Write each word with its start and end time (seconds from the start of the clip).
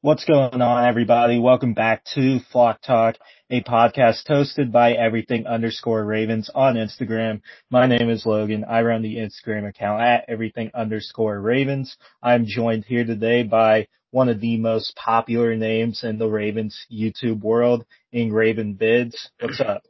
What's 0.00 0.24
going 0.24 0.62
on, 0.62 0.84
everybody? 0.84 1.40
Welcome 1.40 1.74
back 1.74 2.04
to 2.14 2.38
Flock 2.52 2.80
Talk, 2.82 3.16
a 3.50 3.62
podcast 3.62 4.28
hosted 4.28 4.70
by 4.70 4.92
everything 4.92 5.48
underscore 5.48 6.04
Ravens 6.04 6.48
on 6.54 6.76
Instagram. 6.76 7.40
My 7.68 7.86
name 7.86 8.08
is 8.08 8.24
Logan. 8.24 8.64
I 8.64 8.82
run 8.82 9.02
the 9.02 9.16
Instagram 9.16 9.68
account 9.68 10.00
at 10.00 10.26
everything 10.28 10.70
underscore 10.72 11.40
Ravens. 11.40 11.96
I'm 12.22 12.46
joined 12.46 12.84
here 12.84 13.04
today 13.04 13.42
by 13.42 13.88
one 14.12 14.28
of 14.28 14.40
the 14.40 14.56
most 14.56 14.94
popular 14.94 15.56
names 15.56 16.04
in 16.04 16.16
the 16.16 16.28
Ravens 16.28 16.86
YouTube 16.88 17.40
world, 17.40 17.84
Ingravenvids. 18.14 19.30
What's 19.40 19.60
up? 19.60 19.82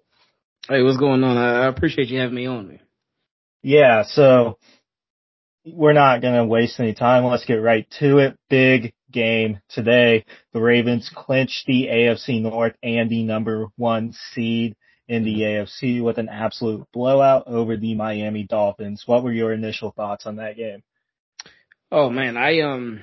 Hey, 0.70 0.82
what's 0.82 0.96
going 0.96 1.22
on? 1.22 1.36
I 1.36 1.66
appreciate 1.66 2.08
you 2.08 2.18
having 2.18 2.36
me 2.36 2.46
on. 2.46 2.68
Man. 2.68 2.80
Yeah, 3.62 4.04
so 4.06 4.56
we're 5.66 5.92
not 5.92 6.22
going 6.22 6.34
to 6.34 6.46
waste 6.46 6.80
any 6.80 6.94
time. 6.94 7.24
Let's 7.24 7.44
get 7.44 7.56
right 7.56 7.86
to 7.98 8.18
it. 8.18 8.38
Big 8.48 8.94
game 9.12 9.60
today. 9.68 10.24
The 10.52 10.60
Ravens 10.60 11.10
clinched 11.14 11.66
the 11.66 11.88
AFC 11.90 12.42
North 12.42 12.74
and 12.82 13.10
the 13.10 13.22
number 13.22 13.66
one 13.76 14.12
seed 14.32 14.76
in 15.08 15.24
the 15.24 15.40
AFC 15.40 16.02
with 16.02 16.18
an 16.18 16.28
absolute 16.28 16.86
blowout 16.92 17.46
over 17.46 17.76
the 17.76 17.94
Miami 17.94 18.44
Dolphins. 18.44 19.02
What 19.06 19.22
were 19.22 19.32
your 19.32 19.52
initial 19.52 19.92
thoughts 19.92 20.26
on 20.26 20.36
that 20.36 20.56
game? 20.56 20.82
Oh 21.90 22.08
man, 22.08 22.36
I 22.36 22.60
um, 22.60 23.02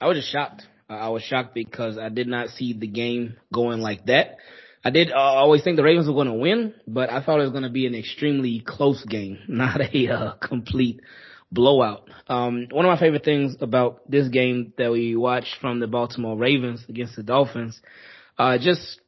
I 0.00 0.06
was 0.06 0.16
just 0.16 0.32
shocked. 0.32 0.62
I 0.88 1.08
was 1.10 1.22
shocked 1.22 1.54
because 1.54 1.98
I 1.98 2.08
did 2.08 2.26
not 2.26 2.48
see 2.50 2.72
the 2.72 2.86
game 2.86 3.36
going 3.52 3.80
like 3.80 4.06
that. 4.06 4.36
I 4.84 4.90
did 4.90 5.12
uh, 5.12 5.16
always 5.16 5.62
think 5.62 5.76
the 5.76 5.82
Ravens 5.84 6.08
were 6.08 6.14
going 6.14 6.26
to 6.26 6.34
win, 6.34 6.74
but 6.86 7.10
I 7.10 7.22
thought 7.22 7.38
it 7.38 7.44
was 7.44 7.52
going 7.52 7.62
to 7.62 7.70
be 7.70 7.86
an 7.86 7.94
extremely 7.94 8.62
close 8.66 9.04
game, 9.04 9.38
not 9.48 9.80
a 9.80 10.08
uh, 10.08 10.32
complete 10.34 11.00
blowout. 11.52 12.08
Um, 12.28 12.68
one 12.70 12.84
of 12.86 12.90
my 12.90 12.98
favorite 12.98 13.24
things 13.24 13.56
about 13.60 14.10
this 14.10 14.28
game 14.28 14.72
that 14.78 14.90
we 14.90 15.14
watched 15.14 15.56
from 15.60 15.80
the 15.80 15.86
Baltimore 15.86 16.36
Ravens 16.36 16.84
against 16.88 17.14
the 17.14 17.22
Dolphins, 17.22 17.80
uh, 18.38 18.58
just, 18.58 19.00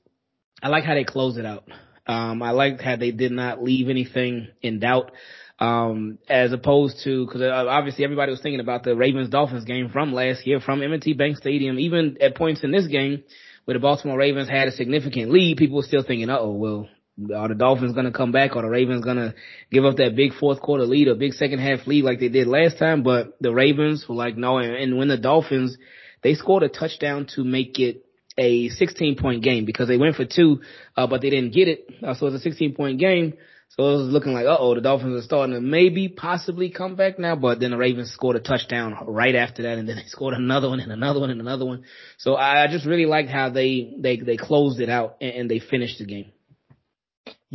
I 0.63 0.69
like 0.69 0.85
how 0.85 0.95
they 0.95 1.05
closed 1.05 1.39
it 1.39 1.47
out. 1.47 1.65
Um, 2.07 2.43
I 2.43 2.51
liked 2.51 2.83
how 2.83 2.97
they 2.97 3.11
did 3.11 3.33
not 3.33 3.63
leave 3.63 3.89
anything 3.89 4.49
in 4.63 4.79
doubt. 4.79 5.11
Um, 5.59 6.19
as 6.29 6.53
opposed 6.53 7.05
to, 7.05 7.29
cause 7.29 7.41
uh, 7.41 7.67
obviously 7.69 8.05
everybody 8.05 8.33
was 8.33 8.41
thinking 8.41 8.61
about 8.61 8.83
the 8.83 8.97
Ravens 8.97 9.31
Dolphins 9.31 9.65
game 9.65 9.89
from 9.89 10.13
last 10.13 10.47
year 10.47 10.61
from 10.61 10.83
M&T 10.83 11.13
Bank 11.15 11.37
Stadium. 11.37 11.79
Even 11.79 12.19
at 12.21 12.35
points 12.35 12.65
in 12.65 12.73
this 12.73 12.89
game 12.89 13.23
where 13.65 13.75
the 13.75 13.81
Baltimore 13.81 14.19
Ravens 14.19 14.49
had 14.49 14.69
a 14.69 14.73
significant 14.73 15.31
lead, 15.31 15.57
people 15.57 15.77
were 15.77 15.85
still 15.85 16.03
thinking, 16.03 16.29
oh, 16.29 16.51
well, 16.51 16.89
are 17.35 17.49
the 17.49 17.55
Dolphins 17.55 17.93
going 17.93 18.07
to 18.07 18.13
come 18.13 18.33
back? 18.33 18.57
Are 18.57 18.63
the 18.63 18.69
Ravens 18.69 19.05
going 19.05 19.17
to 19.17 19.35
give 19.71 19.85
up 19.85 19.97
that 19.97 20.17
big 20.17 20.35
fourth 20.35 20.61
quarter 20.61 20.85
lead 20.85 21.09
or 21.09 21.15
big 21.15 21.35
second 21.35 21.61
half 21.61 21.87
lead 21.87 22.05
like 22.05 22.19
they 22.19 22.29
did 22.29 22.47
last 22.47 22.79
time? 22.79 23.03
But 23.03 23.37
the 23.41 23.53
Ravens 23.53 24.05
were 24.09 24.17
like, 24.17 24.37
no. 24.37 24.59
And 24.59 24.99
when 24.99 25.09
the 25.09 25.17
Dolphins, 25.17 25.77
they 26.23 26.35
scored 26.35 26.65
a 26.65 26.69
touchdown 26.69 27.27
to 27.37 27.45
make 27.45 27.79
it 27.79 28.05
a 28.37 28.69
16 28.69 29.17
point 29.17 29.45
game 29.45 29.65
because 29.65 29.87
they 29.87 29.97
went 29.97 30.17
for 30.17 30.25
two, 30.25 30.63
uh, 30.97 31.07
but 31.07 31.21
they 31.21 31.31
didn't 31.31 31.55
get 31.55 31.69
it. 31.69 31.89
Uh, 32.03 32.15
so 32.15 32.27
it's 32.27 32.37
a 32.37 32.41
16 32.41 32.75
point 32.75 32.99
game. 32.99 33.35
So 33.71 33.83
it 33.83 33.97
was 33.97 34.09
looking 34.09 34.33
like, 34.33 34.47
uh 34.47 34.57
oh, 34.59 34.75
the 34.75 34.81
Dolphins 34.81 35.21
are 35.21 35.27
starting 35.27 35.55
to 35.55 35.61
maybe 35.61 36.09
possibly 36.09 36.71
come 36.71 36.95
back 36.97 37.19
now, 37.19 37.35
but 37.35 37.59
then 37.59 37.71
the 37.71 37.77
Ravens 37.77 38.13
scored 38.13 38.37
a 38.37 38.41
touchdown 38.41 38.97
right 39.07 39.35
after 39.35 39.63
that, 39.63 39.79
and 39.79 39.89
then 39.89 39.97
they 39.97 40.05
scored 40.07 40.35
another 40.35 40.69
one 40.69 40.81
and 40.81 40.93
another 40.93 41.21
one 41.21 41.31
and 41.31 41.41
another 41.41 41.65
one. 41.65 41.85
So 42.19 42.37
I 42.37 42.67
just 42.69 42.87
really 42.87 43.07
liked 43.07 43.31
how 43.31 43.51
they 43.51 43.95
they 43.99 44.17
they 44.17 44.37
closed 44.37 44.81
it 44.81 44.89
out 44.89 45.17
and, 45.21 45.33
and 45.33 45.51
they 45.51 45.59
finished 45.59 45.99
the 45.99 46.07
game. 46.07 46.34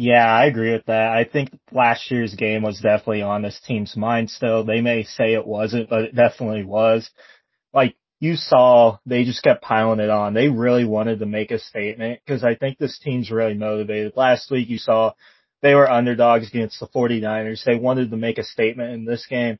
Yeah, 0.02 0.25
I 0.25 0.45
agree 0.45 0.72
with 0.72 0.86
that. 0.86 1.11
I 1.11 1.25
think 1.25 1.50
last 1.73 2.09
year's 2.09 2.33
game 2.33 2.61
was 2.64 2.80
definitely 2.80 3.22
on 3.22 3.42
this 3.42 3.59
team's 3.67 3.97
mind 3.97 4.30
still. 4.30 4.64
They 4.64 4.80
may 4.80 5.03
say 5.03 5.33
it 5.33 5.45
wasn't, 5.45 5.89
but 5.89 6.03
it 6.03 6.16
definitely 6.16 6.64
was. 6.64 7.09
Like, 7.73 7.97
you 8.22 8.38
saw 8.38 9.00
they 9.05 9.25
just 9.25 9.44
kept 9.44 9.61
piling 9.61 10.00
it 10.00 10.09
on. 10.09 10.33
They 10.33 10.48
really 10.48 10.86
wanted 10.86 11.20
to 11.20 11.26
make 11.26 11.52
a 11.52 11.59
statement 11.59 12.21
because 12.26 12.45
I 12.45 12.55
think 12.55 12.77
this 12.77 12.98
team's 12.98 13.30
really 13.30 13.55
motivated. 13.55 14.14
Last 14.15 14.49
week 14.49 14.70
you 14.70 14.77
saw 14.77 15.11
they 15.61 15.76
were 15.76 15.92
underdogs 15.92 16.48
against 16.48 16.80
the 16.80 16.88
49ers. 16.88 17.65
They 17.65 17.76
wanted 17.76 18.09
to 18.11 18.15
make 18.15 18.38
a 18.38 18.45
statement 18.45 18.93
in 18.93 19.04
this 19.04 19.26
game, 19.30 19.59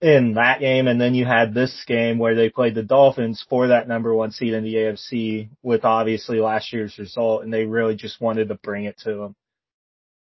in 0.00 0.34
that 0.34 0.58
game, 0.58 0.88
and 0.88 1.00
then 1.00 1.14
you 1.14 1.26
had 1.26 1.54
this 1.54 1.84
game 1.86 2.18
where 2.18 2.34
they 2.34 2.50
played 2.50 2.74
the 2.74 2.82
Dolphins 2.82 3.46
for 3.48 3.68
that 3.68 3.86
number 3.86 4.12
one 4.12 4.32
seed 4.32 4.52
in 4.52 4.64
the 4.64 4.74
AFC 4.74 5.50
with 5.62 5.84
obviously 5.84 6.40
last 6.40 6.72
year's 6.72 6.98
result, 6.98 7.44
and 7.44 7.52
they 7.52 7.66
really 7.66 7.94
just 7.94 8.20
wanted 8.20 8.48
to 8.48 8.56
bring 8.56 8.86
it 8.86 8.98
to 9.04 9.14
them. 9.14 9.36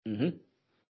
Mm-hmm. 0.06 0.36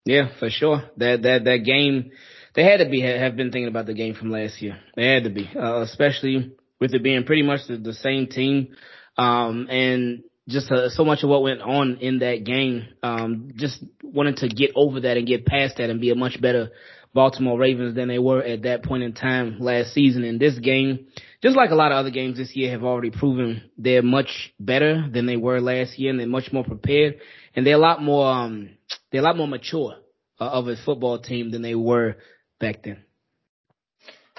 Yeah, 0.05 0.29
for 0.39 0.49
sure. 0.49 0.83
That 0.97 1.21
that 1.23 1.43
that 1.43 1.57
game, 1.65 2.11
they 2.55 2.63
had 2.63 2.77
to 2.77 2.89
be 2.89 3.01
have 3.01 3.35
been 3.35 3.51
thinking 3.51 3.67
about 3.67 3.85
the 3.85 3.93
game 3.93 4.13
from 4.15 4.31
last 4.31 4.61
year. 4.61 4.79
They 4.95 5.05
had 5.05 5.23
to 5.25 5.29
be, 5.29 5.49
uh, 5.55 5.81
especially 5.81 6.53
with 6.79 6.93
it 6.93 7.03
being 7.03 7.25
pretty 7.25 7.43
much 7.43 7.67
the, 7.67 7.77
the 7.77 7.93
same 7.93 8.27
team, 8.27 8.75
um, 9.17 9.67
and 9.69 10.23
just 10.47 10.71
uh, 10.71 10.89
so 10.89 11.03
much 11.03 11.23
of 11.23 11.29
what 11.29 11.43
went 11.43 11.61
on 11.61 11.97
in 11.97 12.19
that 12.19 12.45
game. 12.45 12.87
Um, 13.03 13.51
just 13.55 13.83
wanted 14.01 14.37
to 14.37 14.47
get 14.47 14.71
over 14.75 15.01
that 15.01 15.17
and 15.17 15.27
get 15.27 15.45
past 15.45 15.77
that 15.77 15.89
and 15.89 15.99
be 15.99 16.11
a 16.11 16.15
much 16.15 16.39
better 16.41 16.69
Baltimore 17.17 17.57
Ravens 17.57 17.95
than 17.95 18.09
they 18.09 18.19
were 18.19 18.43
at 18.43 18.61
that 18.61 18.83
point 18.83 19.01
in 19.01 19.11
time 19.11 19.57
last 19.59 19.91
season. 19.91 20.23
In 20.23 20.37
this 20.37 20.59
game, 20.59 21.07
just 21.41 21.57
like 21.57 21.71
a 21.71 21.75
lot 21.75 21.91
of 21.91 21.97
other 21.97 22.11
games 22.11 22.37
this 22.37 22.55
year 22.55 22.69
have 22.69 22.83
already 22.83 23.09
proven 23.09 23.63
they're 23.75 24.03
much 24.03 24.53
better 24.59 25.09
than 25.11 25.25
they 25.25 25.35
were 25.35 25.59
last 25.59 25.97
year 25.97 26.11
and 26.11 26.19
they're 26.19 26.27
much 26.27 26.53
more 26.53 26.63
prepared 26.63 27.15
and 27.55 27.65
they're 27.65 27.73
a 27.73 27.79
lot 27.79 28.03
more, 28.03 28.31
um, 28.31 28.69
they're 29.11 29.21
a 29.21 29.23
lot 29.23 29.35
more 29.35 29.47
mature 29.47 29.95
uh, 30.39 30.43
of 30.43 30.67
a 30.67 30.75
football 30.85 31.17
team 31.17 31.49
than 31.49 31.63
they 31.63 31.73
were 31.73 32.17
back 32.59 32.83
then. 32.83 33.03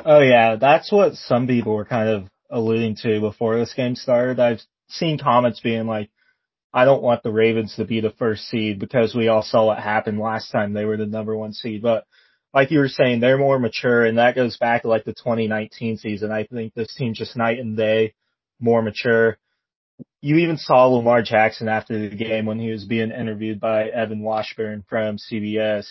Oh 0.04 0.20
yeah, 0.20 0.54
that's 0.54 0.92
what 0.92 1.14
some 1.14 1.48
people 1.48 1.74
were 1.74 1.84
kind 1.84 2.08
of 2.08 2.28
alluding 2.48 2.94
to 3.02 3.18
before 3.18 3.58
this 3.58 3.74
game 3.74 3.96
started. 3.96 4.38
I've 4.38 4.60
seen 4.88 5.18
comments 5.18 5.58
being 5.58 5.88
like, 5.88 6.10
I 6.72 6.84
don't 6.84 7.02
want 7.02 7.24
the 7.24 7.32
Ravens 7.32 7.74
to 7.74 7.84
be 7.84 8.00
the 8.00 8.14
first 8.20 8.44
seed 8.44 8.78
because 8.78 9.16
we 9.16 9.26
all 9.26 9.42
saw 9.42 9.66
what 9.66 9.80
happened 9.80 10.20
last 10.20 10.52
time 10.52 10.74
they 10.74 10.84
were 10.84 10.96
the 10.96 11.06
number 11.06 11.36
one 11.36 11.52
seed. 11.52 11.82
But 11.82 12.04
like 12.54 12.70
you 12.70 12.78
were 12.78 12.88
saying, 12.88 13.20
they're 13.20 13.38
more 13.38 13.58
mature 13.58 14.04
and 14.04 14.18
that 14.18 14.34
goes 14.34 14.56
back 14.56 14.82
to 14.82 14.88
like 14.88 15.04
the 15.04 15.12
2019 15.12 15.98
season. 15.98 16.32
I 16.32 16.44
think 16.44 16.74
this 16.74 16.94
team's 16.94 17.18
just 17.18 17.36
night 17.36 17.58
and 17.58 17.76
day 17.76 18.14
more 18.60 18.82
mature. 18.82 19.38
You 20.20 20.36
even 20.36 20.56
saw 20.56 20.86
Lamar 20.86 21.22
Jackson 21.22 21.68
after 21.68 21.98
the 22.08 22.16
game 22.16 22.46
when 22.46 22.58
he 22.58 22.70
was 22.70 22.84
being 22.84 23.10
interviewed 23.10 23.60
by 23.60 23.88
Evan 23.88 24.20
Washburn 24.20 24.84
from 24.88 25.18
CBS. 25.18 25.86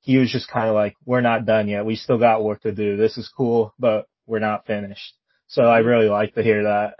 He 0.00 0.16
was 0.16 0.30
just 0.30 0.48
kind 0.48 0.68
of 0.68 0.74
like, 0.74 0.96
we're 1.04 1.20
not 1.20 1.44
done 1.44 1.68
yet. 1.68 1.84
We 1.84 1.96
still 1.96 2.18
got 2.18 2.44
work 2.44 2.62
to 2.62 2.72
do. 2.72 2.96
This 2.96 3.18
is 3.18 3.30
cool, 3.36 3.74
but 3.78 4.06
we're 4.26 4.38
not 4.38 4.66
finished. 4.66 5.14
So 5.48 5.62
I 5.62 5.78
really 5.78 6.08
like 6.08 6.34
to 6.34 6.42
hear 6.42 6.64
that. 6.64 6.94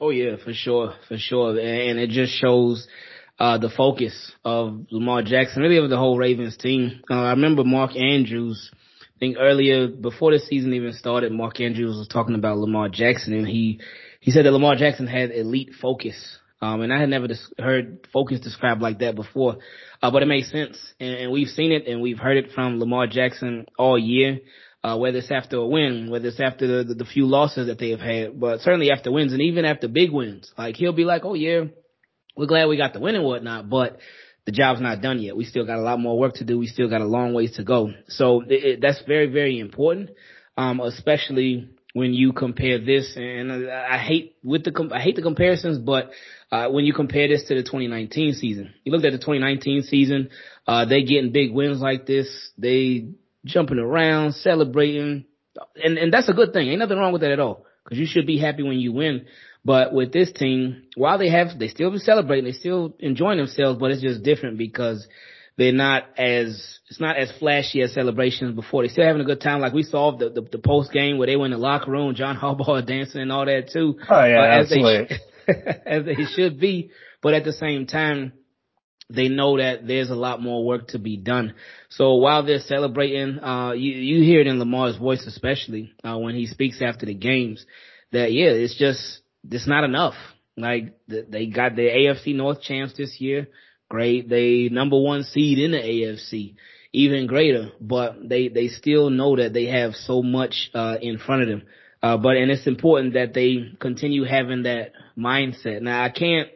Oh 0.00 0.10
yeah, 0.10 0.36
for 0.42 0.52
sure, 0.52 0.94
for 1.08 1.16
sure. 1.16 1.50
And 1.58 1.98
it 1.98 2.10
just 2.10 2.32
shows 2.32 2.86
uh, 3.38 3.58
the 3.58 3.70
focus 3.70 4.32
of 4.44 4.86
Lamar 4.90 5.22
Jackson, 5.22 5.62
really 5.62 5.76
of 5.76 5.90
the 5.90 5.96
whole 5.96 6.18
Ravens 6.18 6.56
team. 6.56 7.02
Uh, 7.08 7.14
I 7.14 7.30
remember 7.30 7.62
Mark 7.64 7.94
Andrews, 7.96 8.70
I 9.02 9.18
think 9.18 9.36
earlier, 9.38 9.88
before 9.88 10.32
the 10.32 10.40
season 10.40 10.74
even 10.74 10.92
started, 10.92 11.32
Mark 11.32 11.60
Andrews 11.60 11.96
was 11.96 12.08
talking 12.08 12.34
about 12.34 12.58
Lamar 12.58 12.88
Jackson 12.88 13.34
and 13.34 13.46
he, 13.46 13.80
he 14.20 14.32
said 14.32 14.44
that 14.44 14.52
Lamar 14.52 14.74
Jackson 14.76 15.06
had 15.06 15.30
elite 15.30 15.70
focus. 15.80 16.38
Um, 16.60 16.80
and 16.80 16.92
I 16.92 16.98
had 16.98 17.08
never 17.08 17.28
dis- 17.28 17.52
heard 17.56 18.08
focus 18.12 18.40
described 18.40 18.82
like 18.82 18.98
that 18.98 19.14
before. 19.14 19.58
Uh, 20.02 20.10
but 20.10 20.22
it 20.22 20.26
makes 20.26 20.50
sense. 20.50 20.76
And, 20.98 21.14
and 21.14 21.32
we've 21.32 21.48
seen 21.48 21.70
it 21.70 21.86
and 21.86 22.02
we've 22.02 22.18
heard 22.18 22.36
it 22.36 22.50
from 22.52 22.80
Lamar 22.80 23.06
Jackson 23.06 23.66
all 23.78 23.98
year. 23.98 24.40
Uh, 24.82 24.96
whether 24.96 25.18
it's 25.18 25.30
after 25.32 25.56
a 25.56 25.66
win, 25.66 26.08
whether 26.08 26.28
it's 26.28 26.38
after 26.38 26.66
the, 26.68 26.84
the, 26.84 26.94
the 26.94 27.04
few 27.04 27.26
losses 27.26 27.66
that 27.66 27.80
they 27.80 27.90
have 27.90 28.00
had, 28.00 28.38
but 28.38 28.60
certainly 28.60 28.92
after 28.92 29.10
wins 29.10 29.32
and 29.32 29.42
even 29.42 29.64
after 29.64 29.88
big 29.88 30.12
wins. 30.12 30.52
Like 30.56 30.76
he'll 30.76 30.92
be 30.92 31.04
like, 31.04 31.24
oh 31.24 31.34
yeah, 31.34 31.64
we're 32.38 32.46
glad 32.46 32.68
we 32.68 32.76
got 32.76 32.92
the 32.92 33.00
win 33.00 33.16
and 33.16 33.24
whatnot, 33.24 33.68
but 33.68 33.98
the 34.46 34.52
job's 34.52 34.80
not 34.80 35.02
done 35.02 35.18
yet. 35.20 35.36
We 35.36 35.44
still 35.44 35.66
got 35.66 35.78
a 35.78 35.82
lot 35.82 35.98
more 35.98 36.16
work 36.16 36.34
to 36.34 36.44
do. 36.44 36.56
We 36.56 36.68
still 36.68 36.88
got 36.88 37.00
a 37.00 37.04
long 37.04 37.34
ways 37.34 37.56
to 37.56 37.64
go. 37.64 37.90
So 38.06 38.42
it, 38.42 38.64
it, 38.64 38.80
that's 38.80 39.02
very, 39.08 39.26
very 39.26 39.58
important, 39.58 40.10
um, 40.56 40.78
especially 40.78 41.68
when 41.94 42.14
you 42.14 42.32
compare 42.32 42.78
this. 42.78 43.14
And 43.16 43.68
I 43.68 43.98
hate 43.98 44.36
with 44.44 44.62
the 44.62 44.90
I 44.94 45.00
hate 45.00 45.16
the 45.16 45.22
comparisons, 45.22 45.78
but 45.78 46.10
uh, 46.52 46.68
when 46.68 46.84
you 46.84 46.94
compare 46.94 47.26
this 47.26 47.42
to 47.48 47.56
the 47.56 47.62
2019 47.62 48.34
season, 48.34 48.72
you 48.84 48.92
looked 48.92 49.04
at 49.04 49.12
the 49.12 49.18
2019 49.18 49.82
season. 49.82 50.30
Uh, 50.64 50.84
they 50.84 51.02
getting 51.02 51.32
big 51.32 51.52
wins 51.52 51.80
like 51.80 52.06
this. 52.06 52.28
They 52.56 53.08
jumping 53.44 53.80
around, 53.80 54.34
celebrating, 54.34 55.24
and 55.74 55.98
and 55.98 56.12
that's 56.12 56.28
a 56.28 56.34
good 56.34 56.52
thing. 56.52 56.68
Ain't 56.68 56.78
nothing 56.78 56.98
wrong 56.98 57.12
with 57.12 57.22
that 57.22 57.32
at 57.32 57.40
all. 57.40 57.66
Because 57.82 57.98
you 57.98 58.06
should 58.06 58.26
be 58.26 58.38
happy 58.38 58.62
when 58.62 58.78
you 58.78 58.92
win. 58.92 59.26
But 59.68 59.92
with 59.92 60.14
this 60.14 60.32
team, 60.32 60.84
while 60.96 61.18
they 61.18 61.28
have, 61.28 61.58
they 61.58 61.68
still 61.68 61.90
be 61.90 61.98
celebrating, 61.98 62.46
they 62.46 62.52
still 62.52 62.96
enjoying 63.00 63.36
themselves, 63.36 63.78
but 63.78 63.90
it's 63.90 64.00
just 64.00 64.22
different 64.22 64.56
because 64.56 65.06
they're 65.58 65.74
not 65.74 66.04
as, 66.16 66.78
it's 66.88 66.98
not 66.98 67.18
as 67.18 67.30
flashy 67.38 67.82
as 67.82 67.92
celebrations 67.92 68.54
before. 68.54 68.82
They're 68.82 68.90
still 68.90 69.04
having 69.04 69.20
a 69.20 69.26
good 69.26 69.42
time. 69.42 69.60
Like 69.60 69.74
we 69.74 69.82
saw 69.82 70.16
the, 70.16 70.30
the, 70.30 70.40
the 70.40 70.58
post 70.58 70.90
game 70.90 71.18
where 71.18 71.26
they 71.26 71.36
went 71.36 71.52
in 71.52 71.60
the 71.60 71.66
locker 71.66 71.90
room, 71.90 72.14
John 72.14 72.34
Harbaugh 72.34 72.86
dancing 72.86 73.20
and 73.20 73.30
all 73.30 73.44
that 73.44 73.68
too. 73.70 73.98
Oh 74.08 74.24
yeah, 74.24 74.40
uh, 74.40 74.58
as 74.58 74.72
absolutely. 74.72 75.18
They, 75.46 75.52
as 75.86 76.04
they 76.06 76.24
should 76.34 76.58
be. 76.58 76.90
But 77.20 77.34
at 77.34 77.44
the 77.44 77.52
same 77.52 77.86
time, 77.86 78.32
they 79.10 79.28
know 79.28 79.58
that 79.58 79.86
there's 79.86 80.08
a 80.08 80.14
lot 80.14 80.40
more 80.40 80.64
work 80.64 80.88
to 80.88 80.98
be 80.98 81.18
done. 81.18 81.52
So 81.90 82.14
while 82.14 82.42
they're 82.42 82.60
celebrating, 82.60 83.38
uh, 83.40 83.72
you, 83.72 83.92
you 83.92 84.24
hear 84.24 84.40
it 84.40 84.46
in 84.46 84.58
Lamar's 84.58 84.96
voice, 84.96 85.26
especially, 85.26 85.92
uh, 86.02 86.16
when 86.16 86.36
he 86.36 86.46
speaks 86.46 86.80
after 86.80 87.04
the 87.04 87.12
games 87.12 87.66
that 88.12 88.32
yeah, 88.32 88.48
it's 88.48 88.74
just 88.74 89.20
it's 89.50 89.66
not 89.66 89.84
enough. 89.84 90.14
Like 90.56 90.98
they 91.06 91.46
got 91.46 91.76
the 91.76 91.82
AFC 91.82 92.34
North 92.34 92.62
champs 92.62 92.94
this 92.96 93.20
year, 93.20 93.48
great. 93.88 94.28
They 94.28 94.68
number 94.70 95.00
one 95.00 95.22
seed 95.22 95.58
in 95.58 95.70
the 95.70 95.78
AFC, 95.78 96.56
even 96.92 97.26
greater. 97.26 97.70
But 97.80 98.28
they 98.28 98.48
they 98.48 98.68
still 98.68 99.10
know 99.10 99.36
that 99.36 99.52
they 99.52 99.66
have 99.66 99.94
so 99.94 100.22
much 100.22 100.70
uh, 100.74 100.96
in 101.00 101.18
front 101.18 101.42
of 101.42 101.48
them. 101.48 101.62
Uh, 102.02 102.16
but 102.16 102.36
and 102.36 102.50
it's 102.50 102.66
important 102.66 103.14
that 103.14 103.34
they 103.34 103.72
continue 103.80 104.24
having 104.24 104.64
that 104.64 104.92
mindset. 105.16 105.82
Now 105.82 106.02
I 106.02 106.10
can't 106.10 106.48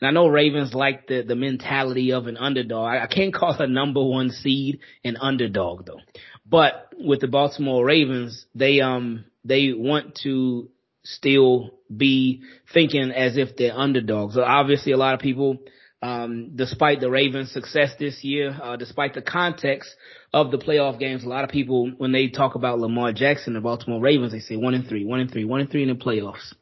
and 0.00 0.08
I 0.08 0.12
know 0.12 0.28
Ravens 0.28 0.74
like 0.74 1.06
the, 1.08 1.22
the 1.22 1.34
mentality 1.34 2.12
of 2.12 2.26
an 2.26 2.36
underdog. 2.36 2.86
I, 2.86 3.04
I 3.04 3.06
can't 3.06 3.34
call 3.34 3.56
a 3.58 3.66
number 3.66 4.02
one 4.02 4.30
seed 4.30 4.80
an 5.04 5.16
underdog 5.16 5.86
though. 5.86 6.00
But 6.46 6.92
with 6.96 7.20
the 7.20 7.28
Baltimore 7.28 7.84
Ravens, 7.84 8.46
they, 8.54 8.80
um, 8.80 9.24
they 9.44 9.72
want 9.72 10.14
to 10.22 10.70
still 11.14 11.70
be 11.94 12.42
thinking 12.72 13.10
as 13.10 13.36
if 13.36 13.56
they're 13.56 13.76
underdogs. 13.76 14.34
So 14.34 14.42
obviously 14.42 14.92
a 14.92 14.96
lot 14.96 15.14
of 15.14 15.20
people, 15.20 15.58
um, 16.02 16.52
despite 16.54 17.00
the 17.00 17.10
Ravens 17.10 17.52
success 17.52 17.92
this 17.98 18.22
year, 18.22 18.56
uh, 18.62 18.76
despite 18.76 19.14
the 19.14 19.22
context 19.22 19.94
of 20.32 20.50
the 20.50 20.58
playoff 20.58 20.98
games, 20.98 21.24
a 21.24 21.28
lot 21.28 21.44
of 21.44 21.50
people, 21.50 21.90
when 21.96 22.12
they 22.12 22.28
talk 22.28 22.54
about 22.54 22.78
Lamar 22.78 23.12
Jackson, 23.12 23.54
the 23.54 23.60
Baltimore 23.60 24.00
Ravens, 24.00 24.32
they 24.32 24.40
say 24.40 24.56
one 24.56 24.74
and 24.74 24.86
three, 24.86 25.04
one 25.04 25.20
and 25.20 25.30
three, 25.30 25.44
one 25.44 25.60
and 25.60 25.70
three 25.70 25.82
in 25.82 25.88
the 25.88 25.94
playoffs. 25.94 26.54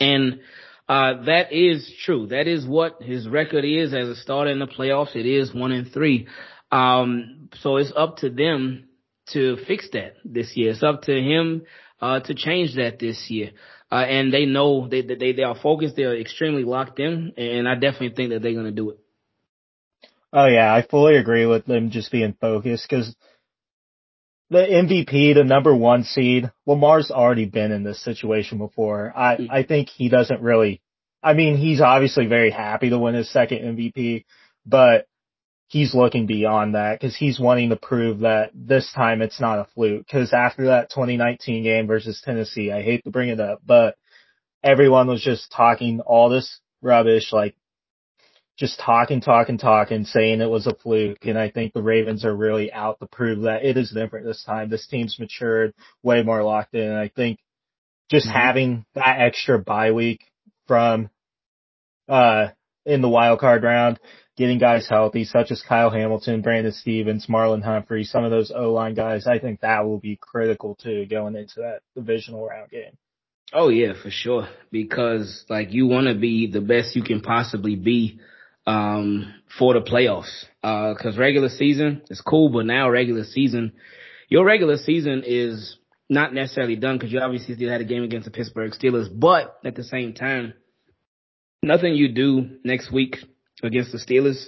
And 0.00 0.40
uh, 0.88 1.22
that 1.24 1.52
is 1.52 1.90
true. 2.04 2.26
That 2.26 2.48
is 2.48 2.66
what 2.66 3.00
his 3.00 3.28
record 3.28 3.64
is 3.64 3.94
as 3.94 4.08
a 4.08 4.16
starter 4.16 4.50
in 4.50 4.58
the 4.58 4.66
playoffs. 4.66 5.14
It 5.14 5.26
is 5.26 5.54
one 5.54 5.70
and 5.70 5.90
three. 5.90 6.26
Um, 6.72 7.48
so 7.60 7.76
it's 7.76 7.92
up 7.94 8.16
to 8.18 8.30
them 8.30 8.88
to 9.32 9.56
fix 9.68 9.88
that 9.92 10.16
this 10.24 10.56
year. 10.56 10.72
It's 10.72 10.82
up 10.82 11.02
to 11.02 11.12
him, 11.12 11.62
uh, 12.02 12.20
to 12.20 12.34
change 12.34 12.74
that 12.74 12.98
this 12.98 13.30
year. 13.30 13.52
Uh, 13.90 14.04
and 14.08 14.32
they 14.32 14.44
know 14.44 14.88
they, 14.88 15.02
they, 15.02 15.32
they 15.32 15.42
are 15.42 15.54
focused. 15.54 15.96
They're 15.96 16.18
extremely 16.18 16.64
locked 16.64 16.98
in 16.98 17.32
and 17.36 17.68
I 17.68 17.74
definitely 17.74 18.14
think 18.14 18.30
that 18.30 18.42
they're 18.42 18.52
going 18.52 18.66
to 18.66 18.72
do 18.72 18.90
it. 18.90 18.98
Oh 20.32 20.46
yeah, 20.46 20.74
I 20.74 20.82
fully 20.82 21.16
agree 21.16 21.46
with 21.46 21.66
them 21.66 21.90
just 21.90 22.10
being 22.10 22.34
focused 22.40 22.86
because 22.88 23.14
the 24.48 24.58
MVP, 24.58 25.34
the 25.34 25.44
number 25.44 25.74
one 25.74 26.04
seed, 26.04 26.50
Lamar's 26.66 27.10
already 27.10 27.44
been 27.44 27.70
in 27.70 27.84
this 27.84 28.02
situation 28.02 28.58
before. 28.58 29.12
I, 29.14 29.36
mm. 29.36 29.46
I 29.50 29.62
think 29.62 29.88
he 29.88 30.08
doesn't 30.08 30.40
really, 30.40 30.80
I 31.22 31.34
mean, 31.34 31.56
he's 31.56 31.80
obviously 31.80 32.26
very 32.26 32.50
happy 32.50 32.90
to 32.90 32.98
win 32.98 33.14
his 33.14 33.30
second 33.30 33.58
MVP, 33.58 34.24
but 34.66 35.06
he's 35.72 35.94
looking 35.94 36.26
beyond 36.26 36.74
that 36.74 37.00
because 37.00 37.16
he's 37.16 37.40
wanting 37.40 37.70
to 37.70 37.76
prove 37.76 38.20
that 38.20 38.50
this 38.54 38.92
time 38.94 39.22
it's 39.22 39.40
not 39.40 39.58
a 39.58 39.66
fluke. 39.74 40.06
Because 40.06 40.34
after 40.34 40.66
that 40.66 40.90
2019 40.90 41.64
game 41.64 41.86
versus 41.86 42.20
Tennessee, 42.22 42.70
I 42.70 42.82
hate 42.82 43.04
to 43.04 43.10
bring 43.10 43.30
it 43.30 43.40
up, 43.40 43.62
but 43.64 43.96
everyone 44.62 45.08
was 45.08 45.22
just 45.22 45.50
talking 45.50 46.00
all 46.00 46.28
this 46.28 46.60
rubbish 46.82 47.32
like 47.32 47.56
just 48.58 48.78
talking, 48.80 49.22
talking, 49.22 49.56
talking, 49.56 50.04
saying 50.04 50.42
it 50.42 50.50
was 50.50 50.66
a 50.66 50.74
fluke. 50.74 51.24
And 51.24 51.38
I 51.38 51.48
think 51.48 51.72
the 51.72 51.82
Ravens 51.82 52.26
are 52.26 52.36
really 52.36 52.70
out 52.70 53.00
to 53.00 53.06
prove 53.06 53.42
that 53.42 53.64
it 53.64 53.78
is 53.78 53.90
different 53.90 54.26
this 54.26 54.44
time. 54.44 54.68
This 54.68 54.86
team's 54.86 55.18
matured, 55.18 55.72
way 56.02 56.22
more 56.22 56.44
locked 56.44 56.74
in. 56.74 56.82
And 56.82 56.98
I 56.98 57.08
think 57.08 57.38
just 58.10 58.28
mm-hmm. 58.28 58.38
having 58.38 58.84
that 58.94 59.20
extra 59.20 59.58
bye 59.58 59.92
week 59.92 60.20
from, 60.68 61.08
uh, 62.10 62.48
in 62.84 63.00
the 63.00 63.08
wild 63.08 63.40
card 63.40 63.62
round, 63.62 63.98
getting 64.42 64.58
guys 64.58 64.88
healthy, 64.88 65.24
such 65.24 65.52
as 65.52 65.62
Kyle 65.62 65.90
Hamilton, 65.90 66.42
Brandon 66.42 66.72
Stephens, 66.72 67.28
Marlon 67.28 67.62
Humphrey, 67.62 68.02
some 68.02 68.24
of 68.24 68.32
those 68.32 68.50
O-line 68.52 68.94
guys, 68.94 69.24
I 69.24 69.38
think 69.38 69.60
that 69.60 69.84
will 69.84 70.00
be 70.00 70.18
critical 70.20 70.74
too 70.74 71.06
going 71.06 71.36
into 71.36 71.60
that 71.60 71.82
divisional 71.94 72.44
round 72.44 72.68
game. 72.68 72.98
Oh 73.52 73.68
yeah, 73.68 73.92
for 74.02 74.10
sure. 74.10 74.48
Because 74.72 75.44
like 75.48 75.72
you 75.72 75.86
want 75.86 76.08
to 76.08 76.16
be 76.16 76.50
the 76.50 76.60
best 76.60 76.96
you 76.96 77.04
can 77.04 77.20
possibly 77.20 77.76
be 77.76 78.18
um, 78.66 79.32
for 79.56 79.74
the 79.74 79.80
playoffs. 79.80 80.44
Uh, 80.60 80.94
cause 81.00 81.16
regular 81.16 81.48
season 81.48 82.02
is 82.10 82.20
cool, 82.20 82.48
but 82.48 82.66
now 82.66 82.90
regular 82.90 83.22
season, 83.22 83.74
your 84.28 84.44
regular 84.44 84.76
season 84.76 85.22
is 85.24 85.76
not 86.10 86.34
necessarily 86.34 86.74
done 86.74 86.98
because 86.98 87.12
you 87.12 87.20
obviously 87.20 87.54
still 87.54 87.70
had 87.70 87.80
a 87.80 87.84
game 87.84 88.02
against 88.02 88.24
the 88.24 88.32
Pittsburgh 88.32 88.72
Steelers, 88.72 89.06
but 89.08 89.56
at 89.64 89.76
the 89.76 89.84
same 89.84 90.14
time, 90.14 90.54
nothing 91.62 91.94
you 91.94 92.08
do 92.08 92.58
next 92.64 92.90
week 92.90 93.18
against 93.62 93.92
the 93.92 93.98
Steelers 93.98 94.46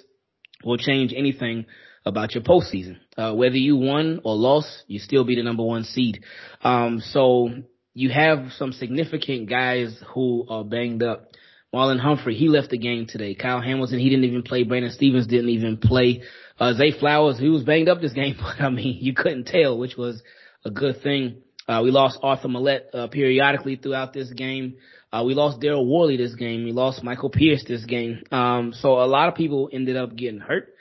will 0.64 0.76
change 0.76 1.12
anything 1.16 1.66
about 2.06 2.34
your 2.34 2.42
postseason. 2.42 2.98
Uh, 3.16 3.34
whether 3.34 3.56
you 3.56 3.76
won 3.76 4.20
or 4.24 4.34
lost, 4.34 4.84
you 4.86 4.98
still 4.98 5.24
be 5.24 5.36
the 5.36 5.42
number 5.42 5.62
one 5.62 5.84
seed. 5.84 6.22
Um, 6.62 7.00
so 7.00 7.48
you 7.94 8.10
have 8.10 8.52
some 8.56 8.72
significant 8.72 9.48
guys 9.48 10.02
who 10.14 10.46
are 10.48 10.64
banged 10.64 11.02
up. 11.02 11.30
Marlon 11.72 11.98
Humphrey, 11.98 12.36
he 12.36 12.48
left 12.48 12.70
the 12.70 12.78
game 12.78 13.06
today. 13.08 13.34
Kyle 13.34 13.60
Hamilton, 13.60 13.98
he 13.98 14.08
didn't 14.08 14.24
even 14.24 14.42
play. 14.42 14.62
Brandon 14.62 14.92
Stephens 14.92 15.26
didn't 15.26 15.48
even 15.48 15.76
play. 15.76 16.22
Uh, 16.58 16.72
Zay 16.74 16.92
Flowers, 16.92 17.38
he 17.38 17.48
was 17.48 17.64
banged 17.64 17.88
up 17.88 18.00
this 18.00 18.12
game, 18.12 18.36
but 18.40 18.60
I 18.60 18.70
mean, 18.70 18.98
you 19.00 19.14
couldn't 19.14 19.46
tell, 19.46 19.78
which 19.78 19.96
was 19.96 20.22
a 20.64 20.70
good 20.70 21.02
thing. 21.02 21.42
Uh, 21.66 21.80
we 21.82 21.90
lost 21.90 22.18
Arthur 22.22 22.48
Maulet, 22.48 22.82
uh, 22.92 23.06
periodically 23.08 23.76
throughout 23.76 24.12
this 24.12 24.30
game. 24.32 24.76
Uh, 25.14 25.22
we 25.22 25.34
lost 25.34 25.60
Daryl 25.60 25.86
Worley 25.86 26.16
this 26.16 26.34
game. 26.34 26.64
We 26.64 26.72
lost 26.72 27.04
Michael 27.04 27.30
Pierce 27.30 27.62
this 27.68 27.84
game. 27.84 28.24
Um, 28.32 28.72
so 28.72 29.00
a 29.00 29.06
lot 29.06 29.28
of 29.28 29.36
people 29.36 29.68
ended 29.72 29.96
up 29.96 30.16
getting 30.16 30.40
hurt. 30.40 30.74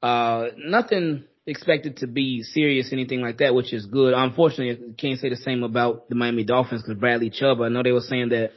Uh, 0.00 0.50
nothing 0.56 1.24
expected 1.44 1.96
to 1.96 2.06
be 2.06 2.44
serious, 2.44 2.92
anything 2.92 3.20
like 3.20 3.38
that, 3.38 3.52
which 3.52 3.72
is 3.72 3.86
good. 3.86 4.14
Unfortunately, 4.14 4.70
I 4.70 4.94
can't 4.96 5.18
say 5.18 5.28
the 5.28 5.34
same 5.34 5.64
about 5.64 6.08
the 6.08 6.14
Miami 6.14 6.44
Dolphins 6.44 6.82
because 6.82 7.00
Bradley 7.00 7.30
Chubb, 7.30 7.60
I 7.60 7.68
know 7.68 7.82
they 7.82 7.90
were 7.90 8.00
saying 8.00 8.28
that 8.28 8.52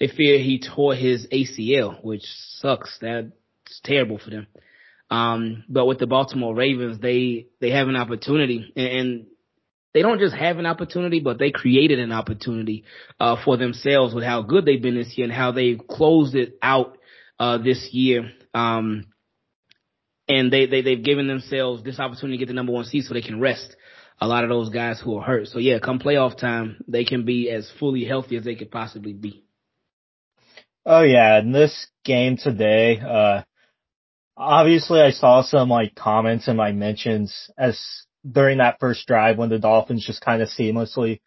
they 0.00 0.08
fear 0.08 0.38
he 0.38 0.58
tore 0.58 0.94
his 0.94 1.26
ACL, 1.26 2.02
which 2.02 2.24
sucks. 2.60 2.96
That's 3.02 3.28
terrible 3.84 4.18
for 4.18 4.30
them. 4.30 4.46
Um, 5.10 5.64
but 5.68 5.84
with 5.84 5.98
the 5.98 6.06
Baltimore 6.06 6.54
Ravens, 6.54 6.98
they, 6.98 7.48
they 7.60 7.72
have 7.72 7.88
an 7.88 7.96
opportunity 7.96 8.72
and, 8.74 8.86
and 8.86 9.26
they 9.94 10.02
don't 10.02 10.18
just 10.18 10.34
have 10.34 10.58
an 10.58 10.66
opportunity, 10.66 11.20
but 11.20 11.38
they 11.38 11.50
created 11.50 11.98
an 11.98 12.12
opportunity, 12.12 12.84
uh, 13.18 13.36
for 13.44 13.56
themselves 13.56 14.14
with 14.14 14.24
how 14.24 14.42
good 14.42 14.64
they've 14.64 14.82
been 14.82 14.96
this 14.96 15.16
year 15.16 15.24
and 15.24 15.32
how 15.32 15.52
they've 15.52 15.80
closed 15.88 16.34
it 16.34 16.58
out, 16.62 16.98
uh, 17.38 17.58
this 17.58 17.88
year. 17.92 18.30
Um, 18.54 19.06
and 20.28 20.52
they, 20.52 20.66
they, 20.66 20.82
they've 20.82 21.02
given 21.02 21.26
themselves 21.26 21.82
this 21.82 21.98
opportunity 21.98 22.36
to 22.36 22.44
get 22.44 22.48
the 22.48 22.54
number 22.54 22.72
one 22.72 22.84
seed 22.84 23.04
so 23.04 23.14
they 23.14 23.22
can 23.22 23.40
rest 23.40 23.74
a 24.20 24.26
lot 24.26 24.44
of 24.44 24.50
those 24.50 24.68
guys 24.68 25.00
who 25.00 25.16
are 25.16 25.22
hurt. 25.22 25.48
So 25.48 25.58
yeah, 25.58 25.78
come 25.78 25.98
playoff 25.98 26.36
time, 26.36 26.82
they 26.86 27.04
can 27.04 27.24
be 27.24 27.50
as 27.50 27.70
fully 27.78 28.04
healthy 28.04 28.36
as 28.36 28.44
they 28.44 28.56
could 28.56 28.70
possibly 28.70 29.12
be. 29.12 29.44
Oh 30.84 31.02
yeah, 31.02 31.38
in 31.38 31.52
this 31.52 31.86
game 32.04 32.36
today, 32.36 32.98
uh, 32.98 33.42
obviously 34.36 35.00
I 35.00 35.10
saw 35.10 35.42
some 35.42 35.68
like 35.68 35.94
comments 35.94 36.48
in 36.48 36.56
my 36.56 36.72
mentions 36.72 37.50
as 37.56 37.78
during 38.30 38.58
that 38.58 38.78
first 38.80 39.06
drive 39.06 39.38
when 39.38 39.48
the 39.48 39.58
Dolphins 39.58 40.06
just 40.06 40.24
kind 40.24 40.42
of 40.42 40.48
seamlessly 40.48 41.20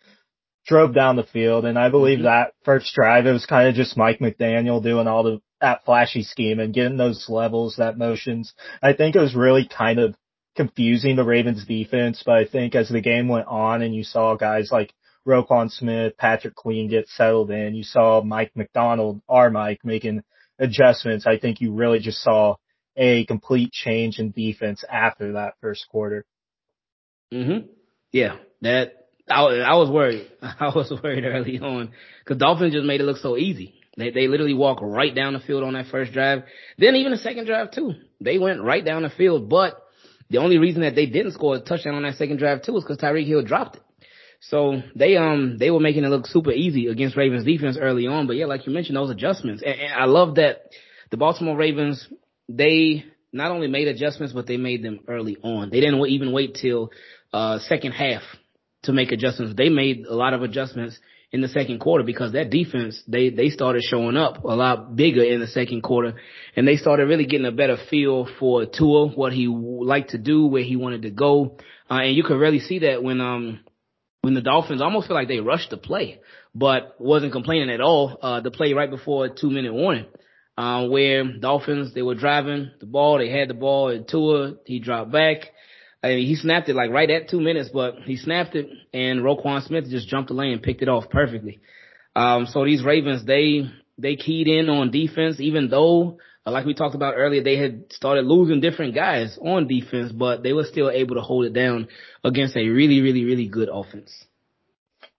drove 0.65 0.93
down 0.93 1.15
the 1.15 1.23
field. 1.23 1.65
And 1.65 1.77
I 1.77 1.89
believe 1.89 2.19
mm-hmm. 2.19 2.25
that 2.25 2.53
first 2.63 2.93
drive, 2.93 3.25
it 3.25 3.31
was 3.31 3.45
kind 3.45 3.67
of 3.67 3.75
just 3.75 3.97
Mike 3.97 4.19
McDaniel 4.19 4.83
doing 4.83 5.07
all 5.07 5.23
the, 5.23 5.41
that 5.59 5.85
flashy 5.85 6.23
scheme 6.23 6.59
and 6.59 6.73
getting 6.73 6.97
those 6.97 7.27
levels, 7.29 7.75
that 7.77 7.97
motions. 7.97 8.53
I 8.81 8.93
think 8.93 9.15
it 9.15 9.21
was 9.21 9.35
really 9.35 9.67
kind 9.67 9.99
of 9.99 10.15
confusing 10.55 11.15
the 11.15 11.23
Ravens 11.23 11.65
defense, 11.65 12.23
but 12.25 12.35
I 12.35 12.45
think 12.45 12.75
as 12.75 12.89
the 12.89 13.01
game 13.01 13.27
went 13.27 13.47
on 13.47 13.81
and 13.81 13.95
you 13.95 14.03
saw 14.03 14.35
guys 14.35 14.69
like 14.71 14.93
Roquan 15.27 15.71
Smith, 15.71 16.17
Patrick 16.17 16.55
Queen 16.55 16.89
get 16.89 17.07
settled 17.07 17.51
in. 17.51 17.75
You 17.75 17.83
saw 17.83 18.21
Mike 18.21 18.51
Macdonald, 18.55 19.21
our 19.29 19.49
Mike, 19.49 19.79
making 19.83 20.23
adjustments. 20.59 21.25
I 21.27 21.37
think 21.37 21.61
you 21.61 21.73
really 21.73 21.99
just 21.99 22.21
saw 22.21 22.55
a 22.97 23.25
complete 23.25 23.71
change 23.71 24.19
in 24.19 24.31
defense 24.31 24.83
after 24.89 25.33
that 25.33 25.53
first 25.61 25.87
quarter. 25.89 26.25
Mhm. 27.33 27.67
Yeah, 28.11 28.37
that 28.61 29.07
I, 29.29 29.41
I 29.41 29.75
was 29.75 29.89
worried. 29.89 30.27
I 30.41 30.71
was 30.75 30.91
worried 31.03 31.25
early 31.25 31.59
on 31.59 31.91
because 32.23 32.37
Dolphins 32.37 32.73
just 32.73 32.85
made 32.85 33.01
it 33.01 33.05
look 33.05 33.17
so 33.17 33.37
easy. 33.37 33.75
They 33.97 34.09
they 34.11 34.27
literally 34.27 34.53
walk 34.53 34.79
right 34.81 35.13
down 35.13 35.33
the 35.33 35.39
field 35.39 35.63
on 35.63 35.73
that 35.73 35.87
first 35.87 36.13
drive. 36.13 36.43
Then 36.77 36.95
even 36.95 37.11
the 37.11 37.17
second 37.17 37.45
drive 37.45 37.71
too. 37.71 37.93
They 38.19 38.37
went 38.37 38.61
right 38.61 38.83
down 38.83 39.03
the 39.03 39.09
field, 39.09 39.49
but 39.49 39.81
the 40.29 40.37
only 40.37 40.57
reason 40.57 40.81
that 40.81 40.95
they 40.95 41.05
didn't 41.05 41.33
score 41.33 41.55
a 41.55 41.59
touchdown 41.59 41.95
on 41.95 42.03
that 42.03 42.15
second 42.15 42.37
drive 42.37 42.63
too 42.63 42.73
was 42.73 42.83
because 42.83 42.97
Tyreek 42.97 43.27
Hill 43.27 43.43
dropped 43.43 43.77
it. 43.77 43.81
So 44.39 44.81
they 44.95 45.17
um 45.17 45.57
they 45.59 45.71
were 45.71 45.79
making 45.79 46.03
it 46.03 46.07
look 46.09 46.25
super 46.25 46.51
easy 46.51 46.87
against 46.87 47.15
Ravens 47.15 47.45
defense 47.45 47.77
early 47.79 48.07
on, 48.07 48.27
but 48.27 48.35
yeah, 48.35 48.45
like 48.45 48.65
you 48.65 48.73
mentioned, 48.73 48.97
those 48.97 49.11
adjustments, 49.11 49.61
and, 49.65 49.79
and 49.79 49.93
I 49.93 50.05
love 50.05 50.35
that 50.35 50.71
the 51.11 51.17
Baltimore 51.17 51.55
Ravens 51.55 52.07
they 52.49 53.05
not 53.33 53.51
only 53.51 53.67
made 53.67 53.87
adjustments, 53.87 54.33
but 54.33 54.47
they 54.47 54.57
made 54.57 54.83
them 54.83 54.99
early 55.07 55.37
on. 55.41 55.69
They 55.69 55.79
didn't 55.79 56.05
even 56.07 56.31
wait 56.31 56.55
till 56.61 56.91
uh 57.33 57.59
second 57.59 57.91
half 57.93 58.21
to 58.83 58.93
make 58.93 59.11
adjustments. 59.11 59.55
They 59.55 59.69
made 59.69 60.05
a 60.05 60.15
lot 60.15 60.33
of 60.33 60.41
adjustments 60.41 60.99
in 61.31 61.41
the 61.41 61.47
second 61.47 61.79
quarter 61.79 62.03
because 62.03 62.33
that 62.33 62.49
defense 62.49 63.01
they 63.07 63.29
they 63.29 63.49
started 63.49 63.83
showing 63.83 64.17
up 64.17 64.43
a 64.43 64.55
lot 64.55 64.95
bigger 64.95 65.23
in 65.23 65.39
the 65.39 65.47
second 65.47 65.81
quarter, 65.81 66.15
and 66.55 66.67
they 66.67 66.75
started 66.75 67.07
really 67.07 67.25
getting 67.25 67.45
a 67.45 67.51
better 67.51 67.77
feel 67.89 68.27
for 68.39 68.65
Tua, 68.65 69.07
what 69.07 69.33
he 69.33 69.47
liked 69.47 70.11
to 70.11 70.17
do, 70.17 70.45
where 70.45 70.63
he 70.63 70.75
wanted 70.75 71.03
to 71.03 71.11
go, 71.11 71.57
uh, 71.89 71.99
and 72.01 72.15
you 72.15 72.23
could 72.23 72.39
really 72.39 72.59
see 72.59 72.79
that 72.79 73.03
when 73.03 73.21
um 73.21 73.59
when 74.21 74.33
the 74.35 74.41
Dolphins 74.41 74.81
almost 74.81 75.07
feel 75.07 75.15
like 75.15 75.27
they 75.27 75.39
rushed 75.39 75.71
the 75.71 75.77
play, 75.77 76.19
but 76.53 76.95
wasn't 76.99 77.31
complaining 77.31 77.71
at 77.71 77.81
all. 77.81 78.17
Uh, 78.21 78.41
the 78.41 78.51
play 78.51 78.73
right 78.73 78.89
before 78.89 79.25
a 79.25 79.29
two 79.29 79.49
minute 79.49 79.73
warning, 79.73 80.05
uh, 80.57 80.87
where 80.87 81.23
Dolphins, 81.39 81.93
they 81.93 82.01
were 82.01 82.15
driving 82.15 82.71
the 82.79 82.85
ball, 82.85 83.17
they 83.17 83.29
had 83.29 83.49
the 83.49 83.55
ball 83.55 83.89
at 83.89 84.07
Tua, 84.07 84.55
he 84.65 84.79
dropped 84.79 85.11
back. 85.11 85.51
I 86.03 86.09
mean, 86.09 86.27
he 86.27 86.35
snapped 86.35 86.67
it 86.67 86.75
like 86.75 86.89
right 86.89 87.09
at 87.09 87.29
two 87.29 87.39
minutes, 87.39 87.69
but 87.71 87.99
he 88.05 88.17
snapped 88.17 88.55
it 88.55 88.69
and 88.93 89.21
Roquan 89.21 89.65
Smith 89.65 89.89
just 89.89 90.07
jumped 90.07 90.29
the 90.29 90.33
lane 90.33 90.53
and 90.53 90.63
picked 90.63 90.81
it 90.81 90.89
off 90.89 91.09
perfectly. 91.09 91.61
Um, 92.15 92.47
so 92.47 92.65
these 92.65 92.83
Ravens, 92.83 93.23
they, 93.23 93.69
they 93.97 94.15
keyed 94.15 94.47
in 94.47 94.69
on 94.69 94.89
defense, 94.89 95.39
even 95.39 95.69
though, 95.69 96.17
uh, 96.45 96.51
like 96.51 96.65
we 96.65 96.73
talked 96.73 96.95
about 96.95 97.13
earlier, 97.15 97.43
they 97.43 97.57
had 97.57 97.93
started 97.93 98.25
losing 98.25 98.61
different 98.61 98.95
guys 98.95 99.37
on 99.39 99.67
defense, 99.67 100.11
but 100.11 100.41
they 100.41 100.53
were 100.53 100.63
still 100.63 100.89
able 100.89 101.15
to 101.15 101.21
hold 101.21 101.45
it 101.45 101.53
down 101.53 101.87
against 102.23 102.57
a 102.57 102.67
really, 102.67 103.01
really, 103.01 103.23
really 103.23 103.47
good 103.47 103.69
offense. 103.71 104.25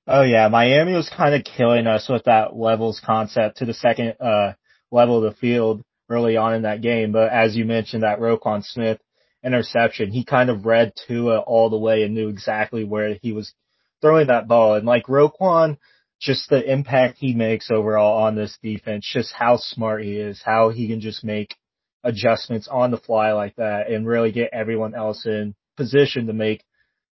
Oh 0.08 0.22
yeah, 0.22 0.48
Miami 0.48 0.94
was 0.94 1.08
kind 1.08 1.32
of 1.32 1.44
killing 1.44 1.86
us 1.86 2.08
with 2.08 2.24
that 2.24 2.56
levels 2.56 3.00
concept 3.04 3.58
to 3.58 3.64
the 3.64 3.74
second, 3.74 4.16
uh, 4.20 4.54
level 4.90 5.24
of 5.24 5.32
the 5.32 5.38
field 5.38 5.84
early 6.08 6.36
on 6.36 6.54
in 6.54 6.62
that 6.62 6.82
game. 6.82 7.12
But 7.12 7.30
as 7.30 7.54
you 7.54 7.64
mentioned, 7.64 8.02
that 8.02 8.18
Roquan 8.18 8.64
Smith 8.64 8.98
interception, 9.44 10.10
he 10.10 10.24
kind 10.24 10.50
of 10.50 10.66
read 10.66 10.92
Tua 11.06 11.38
all 11.40 11.70
the 11.70 11.78
way 11.78 12.02
and 12.02 12.14
knew 12.14 12.28
exactly 12.28 12.84
where 12.84 13.14
he 13.20 13.32
was 13.32 13.52
throwing 14.00 14.28
that 14.28 14.48
ball. 14.48 14.74
And 14.74 14.86
like 14.86 15.06
Roquan, 15.06 15.78
just 16.20 16.48
the 16.48 16.62
impact 16.62 17.18
he 17.18 17.34
makes 17.34 17.70
overall 17.70 18.22
on 18.24 18.36
this 18.36 18.56
defense, 18.62 19.08
just 19.12 19.32
how 19.32 19.56
smart 19.56 20.02
he 20.02 20.16
is, 20.16 20.40
how 20.44 20.70
he 20.70 20.88
can 20.88 21.00
just 21.00 21.24
make 21.24 21.56
adjustments 22.04 22.68
on 22.68 22.90
the 22.90 22.98
fly 22.98 23.32
like 23.32 23.56
that 23.56 23.90
and 23.90 24.06
really 24.06 24.32
get 24.32 24.50
everyone 24.52 24.94
else 24.94 25.26
in 25.26 25.54
position 25.76 26.26
to 26.26 26.32
make 26.32 26.64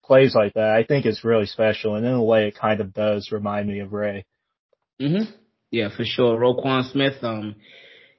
plays 0.03 0.33
like 0.33 0.53
that. 0.53 0.75
I 0.75 0.83
think 0.83 1.05
it's 1.05 1.23
really 1.23 1.45
special. 1.45 1.95
And 1.95 2.05
in 2.05 2.13
a 2.13 2.23
way, 2.23 2.47
it 2.47 2.57
kind 2.57 2.81
of 2.81 2.93
does 2.93 3.31
remind 3.31 3.67
me 3.67 3.79
of 3.79 3.93
Ray. 3.93 4.25
Mm-hmm. 5.01 5.31
Yeah, 5.69 5.89
for 5.95 6.05
sure. 6.05 6.37
Roquan 6.37 6.89
Smith, 6.91 7.21
um, 7.23 7.55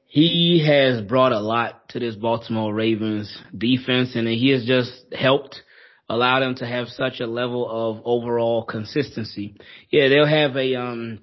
he 0.08 0.64
has 0.66 1.02
brought 1.02 1.32
a 1.32 1.38
lot 1.38 1.90
to 1.90 2.00
this 2.00 2.14
Baltimore 2.14 2.72
Ravens 2.72 3.36
defense 3.56 4.16
and 4.16 4.26
he 4.26 4.50
has 4.52 4.64
just 4.64 4.90
helped 5.12 5.62
allow 6.08 6.40
them 6.40 6.54
to 6.56 6.66
have 6.66 6.88
such 6.88 7.20
a 7.20 7.26
level 7.26 7.68
of 7.70 8.02
overall 8.06 8.64
consistency. 8.64 9.54
Yeah, 9.90 10.08
they'll 10.08 10.26
have 10.26 10.56
a, 10.56 10.74
um, 10.76 11.18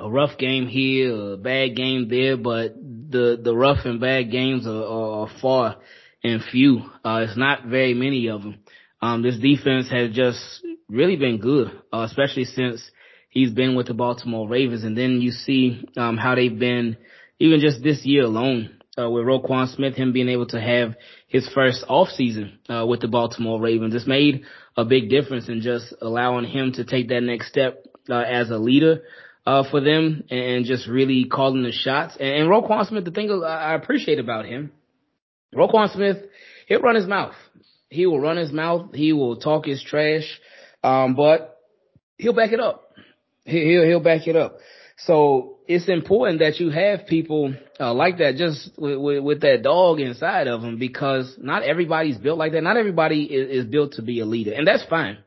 a 0.00 0.10
rough 0.10 0.36
game 0.36 0.66
here, 0.66 1.34
a 1.34 1.36
bad 1.36 1.76
game 1.76 2.08
there, 2.08 2.36
but 2.36 2.74
the, 2.74 3.40
the 3.40 3.54
rough 3.54 3.84
and 3.84 4.00
bad 4.00 4.32
games 4.32 4.66
are, 4.66 4.84
are 4.84 5.28
far 5.40 5.76
and 6.24 6.42
few. 6.42 6.80
Uh, 7.04 7.26
it's 7.28 7.38
not 7.38 7.66
very 7.66 7.94
many 7.94 8.28
of 8.28 8.42
them. 8.42 8.58
Um, 9.00 9.22
this 9.22 9.38
defense 9.38 9.88
has 9.90 10.10
just 10.10 10.40
really 10.88 11.14
been 11.14 11.38
good, 11.38 11.68
uh, 11.92 12.06
especially 12.10 12.46
since 12.46 12.90
he's 13.28 13.52
been 13.52 13.76
with 13.76 13.86
the 13.86 13.94
Baltimore 13.94 14.48
Ravens. 14.48 14.82
And 14.82 14.98
then 14.98 15.20
you 15.20 15.30
see, 15.30 15.84
um, 15.96 16.16
how 16.16 16.34
they've 16.34 16.58
been 16.58 16.96
even 17.38 17.60
just 17.60 17.82
this 17.82 18.04
year 18.04 18.24
alone, 18.24 18.80
uh, 18.96 19.10
with 19.10 19.24
Roquan 19.24 19.74
Smith, 19.74 19.94
him 19.94 20.12
being 20.12 20.28
able 20.28 20.46
to 20.46 20.60
have 20.60 20.94
his 21.26 21.48
first 21.54 21.84
off 21.88 22.08
season, 22.08 22.58
uh, 22.68 22.86
with 22.86 23.00
the 23.00 23.08
Baltimore 23.08 23.60
Ravens. 23.60 23.94
It's 23.94 24.06
made 24.06 24.44
a 24.76 24.84
big 24.84 25.10
difference 25.10 25.48
in 25.48 25.60
just 25.60 25.92
allowing 26.00 26.44
him 26.44 26.72
to 26.74 26.84
take 26.84 27.08
that 27.08 27.22
next 27.22 27.48
step, 27.48 27.84
uh, 28.08 28.18
as 28.20 28.50
a 28.50 28.58
leader, 28.58 29.02
uh, 29.46 29.68
for 29.70 29.80
them 29.80 30.24
and 30.30 30.64
just 30.64 30.86
really 30.88 31.24
calling 31.24 31.62
the 31.62 31.72
shots. 31.72 32.16
And, 32.18 32.28
and 32.28 32.48
Roquan 32.48 32.86
Smith, 32.86 33.04
the 33.04 33.10
thing 33.10 33.30
I 33.44 33.74
appreciate 33.74 34.18
about 34.18 34.46
him, 34.46 34.72
Roquan 35.54 35.92
Smith, 35.92 36.18
he'll 36.66 36.80
run 36.80 36.94
his 36.94 37.06
mouth. 37.06 37.34
He 37.88 38.06
will 38.06 38.20
run 38.20 38.36
his 38.36 38.52
mouth. 38.52 38.94
He 38.94 39.12
will 39.12 39.36
talk 39.36 39.66
his 39.66 39.82
trash. 39.82 40.40
Um, 40.82 41.14
but 41.14 41.58
he'll 42.16 42.32
back 42.32 42.52
it 42.52 42.60
up. 42.60 42.92
He'll, 43.44 43.84
he'll 43.84 44.00
back 44.00 44.26
it 44.26 44.36
up. 44.36 44.58
So 44.96 45.58
it's 45.66 45.88
important 45.88 46.38
that 46.38 46.60
you 46.60 46.70
have 46.70 47.06
people 47.06 47.54
uh, 47.80 47.92
like 47.92 48.18
that 48.18 48.36
just 48.36 48.70
with, 48.78 48.98
with, 48.98 49.22
with, 49.24 49.40
that 49.40 49.62
dog 49.62 49.98
inside 49.98 50.46
of 50.46 50.62
them 50.62 50.78
because 50.78 51.34
not 51.38 51.62
everybody's 51.62 52.16
built 52.16 52.38
like 52.38 52.52
that. 52.52 52.62
Not 52.62 52.76
everybody 52.76 53.24
is, 53.24 53.64
is 53.64 53.70
built 53.70 53.94
to 53.94 54.02
be 54.02 54.20
a 54.20 54.24
leader 54.24 54.52
and 54.52 54.66
that's 54.66 54.84
fine. 54.84 55.18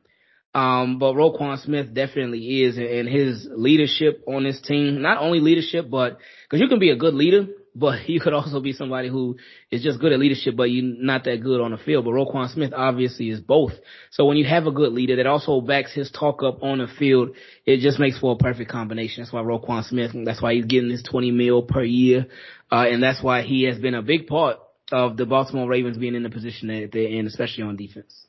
Um, 0.55 0.97
but 0.97 1.13
Roquan 1.13 1.61
Smith 1.63 1.93
definitely 1.93 2.63
is 2.63 2.77
and 2.77 3.07
his 3.07 3.47
leadership 3.51 4.23
on 4.25 4.43
this 4.43 4.59
team, 4.61 5.01
not 5.01 5.21
only 5.21 5.39
leadership, 5.39 5.89
but 5.89 6.17
cause 6.49 6.59
you 6.59 6.67
can 6.67 6.79
be 6.79 6.89
a 6.89 6.95
good 6.95 7.13
leader 7.13 7.47
but 7.77 8.09
you 8.09 8.19
could 8.19 8.33
also 8.33 8.59
be 8.59 8.73
somebody 8.73 9.07
who 9.07 9.37
is 9.71 9.83
just 9.83 9.99
good 9.99 10.11
at 10.11 10.19
leadership, 10.19 10.55
but 10.55 10.65
you're 10.65 10.83
not 10.83 11.23
that 11.25 11.41
good 11.41 11.61
on 11.61 11.71
the 11.71 11.77
field. 11.77 12.05
But 12.05 12.11
Roquan 12.11 12.51
Smith 12.51 12.73
obviously 12.75 13.29
is 13.29 13.39
both. 13.39 13.73
So 14.11 14.25
when 14.25 14.37
you 14.37 14.45
have 14.45 14.65
a 14.65 14.71
good 14.71 14.93
leader 14.93 15.15
that 15.17 15.27
also 15.27 15.61
backs 15.61 15.93
his 15.93 16.11
talk 16.11 16.41
up 16.43 16.63
on 16.63 16.79
the 16.79 16.87
field, 16.87 17.35
it 17.65 17.79
just 17.79 17.99
makes 17.99 18.19
for 18.19 18.33
a 18.33 18.37
perfect 18.37 18.71
combination. 18.71 19.23
That's 19.23 19.31
why 19.31 19.41
Roquan 19.41 19.83
Smith, 19.85 20.11
that's 20.25 20.41
why 20.41 20.55
he's 20.55 20.65
getting 20.65 20.89
this 20.89 21.03
20 21.03 21.31
mil 21.31 21.61
per 21.61 21.83
year. 21.83 22.27
Uh, 22.71 22.85
and 22.89 23.01
that's 23.01 23.21
why 23.21 23.43
he 23.43 23.63
has 23.63 23.77
been 23.77 23.93
a 23.93 24.01
big 24.01 24.27
part 24.27 24.57
of 24.91 25.17
the 25.17 25.25
Baltimore 25.25 25.67
Ravens 25.67 25.97
being 25.97 26.15
in 26.15 26.23
the 26.23 26.29
position 26.29 26.69
that 26.69 26.89
they're 26.91 27.07
in, 27.07 27.27
especially 27.27 27.63
on 27.63 27.75
defense. 27.75 28.25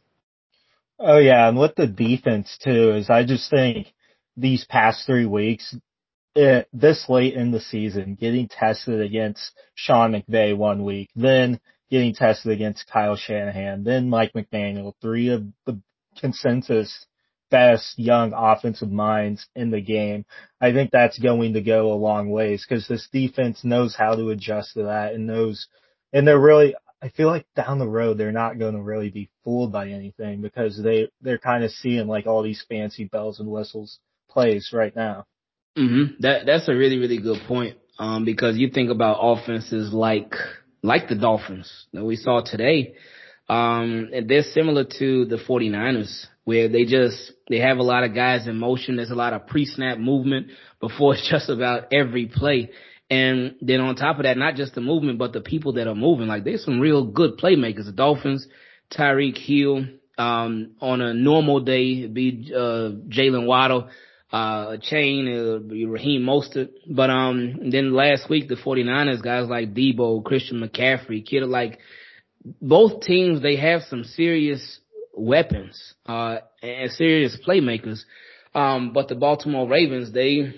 Oh 0.98 1.18
yeah, 1.18 1.48
and 1.48 1.56
with 1.56 1.76
the 1.76 1.86
defense 1.86 2.58
too, 2.62 2.94
is 2.96 3.08
I 3.08 3.24
just 3.24 3.48
think 3.48 3.86
these 4.36 4.64
past 4.64 5.06
three 5.06 5.26
weeks, 5.26 5.76
it, 6.34 6.68
this 6.72 7.06
late 7.08 7.34
in 7.34 7.50
the 7.50 7.60
season, 7.60 8.14
getting 8.14 8.48
tested 8.48 9.00
against 9.00 9.52
Sean 9.74 10.12
McVay 10.12 10.56
one 10.56 10.84
week, 10.84 11.10
then 11.16 11.60
getting 11.90 12.14
tested 12.14 12.52
against 12.52 12.88
Kyle 12.90 13.16
Shanahan, 13.16 13.84
then 13.84 14.08
Mike 14.08 14.32
McDaniel, 14.34 14.94
three 15.00 15.30
of 15.30 15.44
the 15.66 15.80
consensus 16.18 17.06
best 17.50 17.98
young 17.98 18.32
offensive 18.36 18.90
minds 18.90 19.46
in 19.54 19.70
the 19.70 19.80
game. 19.80 20.24
I 20.60 20.72
think 20.72 20.90
that's 20.90 21.18
going 21.18 21.54
to 21.54 21.62
go 21.62 21.92
a 21.92 21.94
long 21.94 22.30
ways 22.30 22.64
because 22.68 22.86
this 22.86 23.08
defense 23.10 23.64
knows 23.64 23.94
how 23.96 24.14
to 24.14 24.30
adjust 24.30 24.74
to 24.74 24.84
that 24.84 25.14
and 25.14 25.26
knows, 25.26 25.66
and 26.12 26.26
they're 26.26 26.38
really, 26.38 26.74
I 27.02 27.08
feel 27.08 27.28
like 27.28 27.46
down 27.56 27.78
the 27.78 27.88
road 27.88 28.18
they're 28.18 28.32
not 28.32 28.58
going 28.58 28.74
to 28.74 28.82
really 28.82 29.10
be 29.10 29.30
fooled 29.44 29.72
by 29.72 29.88
anything 29.88 30.42
because 30.42 30.80
they, 30.82 31.08
they're 31.20 31.38
kind 31.38 31.64
of 31.64 31.70
seeing 31.70 32.06
like 32.06 32.26
all 32.26 32.42
these 32.42 32.64
fancy 32.68 33.04
bells 33.04 33.40
and 33.40 33.50
whistles 33.50 33.98
plays 34.28 34.70
right 34.72 34.94
now. 34.94 35.24
Mm-hmm. 35.78 36.20
That 36.20 36.46
that's 36.46 36.68
a 36.68 36.74
really 36.74 36.98
really 36.98 37.18
good 37.18 37.38
point. 37.46 37.76
Um, 37.98 38.24
because 38.24 38.56
you 38.56 38.70
think 38.70 38.90
about 38.90 39.18
offenses 39.20 39.92
like 39.92 40.34
like 40.82 41.08
the 41.08 41.14
Dolphins 41.14 41.86
that 41.92 42.04
we 42.04 42.16
saw 42.16 42.42
today. 42.44 42.94
Um, 43.48 44.10
and 44.12 44.28
they're 44.28 44.42
similar 44.42 44.84
to 44.84 45.24
the 45.24 45.38
49ers 45.48 46.26
where 46.44 46.68
they 46.68 46.84
just 46.84 47.32
they 47.48 47.58
have 47.58 47.78
a 47.78 47.82
lot 47.82 48.04
of 48.04 48.14
guys 48.14 48.46
in 48.46 48.56
motion. 48.56 48.96
There's 48.96 49.10
a 49.10 49.16
lot 49.16 49.32
of 49.32 49.46
pre-snap 49.46 49.98
movement 49.98 50.48
before 50.80 51.14
it's 51.14 51.28
just 51.28 51.48
about 51.48 51.92
every 51.92 52.26
play. 52.26 52.70
And 53.10 53.54
then 53.62 53.80
on 53.80 53.96
top 53.96 54.18
of 54.18 54.24
that, 54.24 54.36
not 54.36 54.54
just 54.54 54.74
the 54.74 54.82
movement, 54.82 55.18
but 55.18 55.32
the 55.32 55.40
people 55.40 55.74
that 55.74 55.86
are 55.86 55.94
moving. 55.94 56.26
Like 56.26 56.44
there's 56.44 56.64
some 56.64 56.78
real 56.78 57.04
good 57.04 57.38
playmakers. 57.38 57.86
The 57.86 57.92
Dolphins, 57.92 58.46
Tyreek 58.92 59.38
Hill, 59.38 59.86
um, 60.18 60.72
on 60.80 61.00
a 61.00 61.14
normal 61.14 61.60
day, 61.60 62.06
be 62.06 62.52
uh, 62.54 62.90
Jaylen 63.08 63.46
Waddle 63.46 63.88
uh, 64.30 64.76
Chain, 64.82 65.28
uh, 65.28 65.88
Raheem 65.88 66.22
Mostert. 66.22 66.70
But, 66.88 67.10
um, 67.10 67.70
then 67.70 67.92
last 67.92 68.28
week, 68.28 68.48
the 68.48 68.56
49ers, 68.56 69.22
guys 69.22 69.48
like 69.48 69.74
Deebo, 69.74 70.24
Christian 70.24 70.60
McCaffrey, 70.60 71.24
kid 71.24 71.44
like 71.44 71.78
both 72.60 73.02
teams, 73.02 73.42
they 73.42 73.56
have 73.56 73.82
some 73.82 74.04
serious 74.04 74.80
weapons, 75.14 75.94
uh, 76.06 76.38
and 76.62 76.90
serious 76.92 77.36
playmakers. 77.46 78.00
Um, 78.54 78.92
but 78.92 79.08
the 79.08 79.14
Baltimore 79.14 79.68
Ravens, 79.68 80.12
they, 80.12 80.54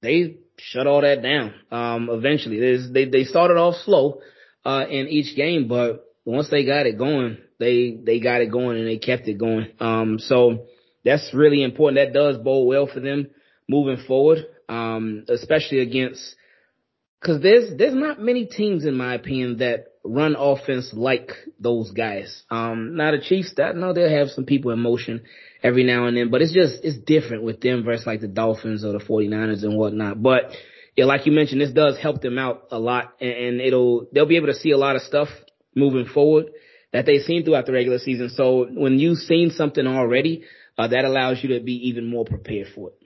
they 0.00 0.36
shut 0.58 0.86
all 0.86 1.00
that 1.00 1.22
down. 1.22 1.54
Um, 1.70 2.08
eventually 2.10 2.88
they, 2.92 3.04
they 3.06 3.24
started 3.24 3.56
off 3.56 3.74
slow, 3.84 4.20
uh, 4.64 4.86
in 4.88 5.08
each 5.08 5.36
game, 5.36 5.68
but 5.68 6.04
once 6.24 6.48
they 6.50 6.64
got 6.64 6.86
it 6.86 6.96
going, 6.96 7.38
they, 7.58 7.98
they 8.02 8.20
got 8.20 8.40
it 8.40 8.50
going 8.50 8.78
and 8.78 8.86
they 8.86 8.98
kept 8.98 9.28
it 9.28 9.38
going. 9.38 9.68
Um, 9.80 10.18
so, 10.18 10.66
that's 11.04 11.32
really 11.34 11.62
important. 11.62 11.96
That 11.96 12.18
does 12.18 12.38
bode 12.38 12.66
well 12.66 12.86
for 12.86 13.00
them 13.00 13.30
moving 13.68 14.04
forward, 14.06 14.46
um, 14.68 15.24
especially 15.28 15.80
against 15.80 16.36
because 17.20 17.42
there's 17.42 17.76
there's 17.78 17.94
not 17.94 18.20
many 18.20 18.46
teams 18.46 18.84
in 18.84 18.94
my 18.94 19.14
opinion 19.14 19.58
that 19.58 19.86
run 20.04 20.36
offense 20.38 20.90
like 20.92 21.32
those 21.58 21.90
guys. 21.90 22.42
Um, 22.50 22.96
now 22.96 23.12
the 23.12 23.20
Chiefs, 23.20 23.54
that 23.56 23.74
no, 23.74 23.92
they'll 23.92 24.10
have 24.10 24.28
some 24.28 24.44
people 24.44 24.70
in 24.72 24.78
motion 24.78 25.22
every 25.62 25.84
now 25.84 26.06
and 26.06 26.16
then, 26.16 26.30
but 26.30 26.42
it's 26.42 26.52
just 26.52 26.84
it's 26.84 26.98
different 26.98 27.42
with 27.42 27.60
them 27.60 27.84
versus 27.84 28.06
like 28.06 28.20
the 28.20 28.28
Dolphins 28.28 28.84
or 28.84 28.92
the 28.92 28.98
49ers 28.98 29.62
and 29.62 29.76
whatnot. 29.76 30.22
But 30.22 30.52
yeah, 30.96 31.06
like 31.06 31.26
you 31.26 31.32
mentioned, 31.32 31.60
this 31.60 31.72
does 31.72 31.98
help 31.98 32.20
them 32.20 32.38
out 32.38 32.68
a 32.70 32.78
lot, 32.78 33.14
and, 33.20 33.30
and 33.30 33.60
it'll 33.60 34.06
they'll 34.12 34.26
be 34.26 34.36
able 34.36 34.48
to 34.48 34.54
see 34.54 34.70
a 34.70 34.78
lot 34.78 34.96
of 34.96 35.02
stuff 35.02 35.28
moving 35.74 36.06
forward 36.06 36.46
that 36.92 37.06
they've 37.06 37.22
seen 37.22 37.44
throughout 37.44 37.66
the 37.66 37.72
regular 37.72 37.98
season. 37.98 38.28
So 38.28 38.66
when 38.70 39.00
you've 39.00 39.18
seen 39.18 39.50
something 39.50 39.84
already, 39.84 40.44
uh, 40.78 40.88
that 40.88 41.04
allows 41.04 41.42
you 41.42 41.58
to 41.58 41.64
be 41.64 41.88
even 41.88 42.06
more 42.06 42.24
prepared 42.24 42.68
for 42.74 42.90
it. 42.90 43.02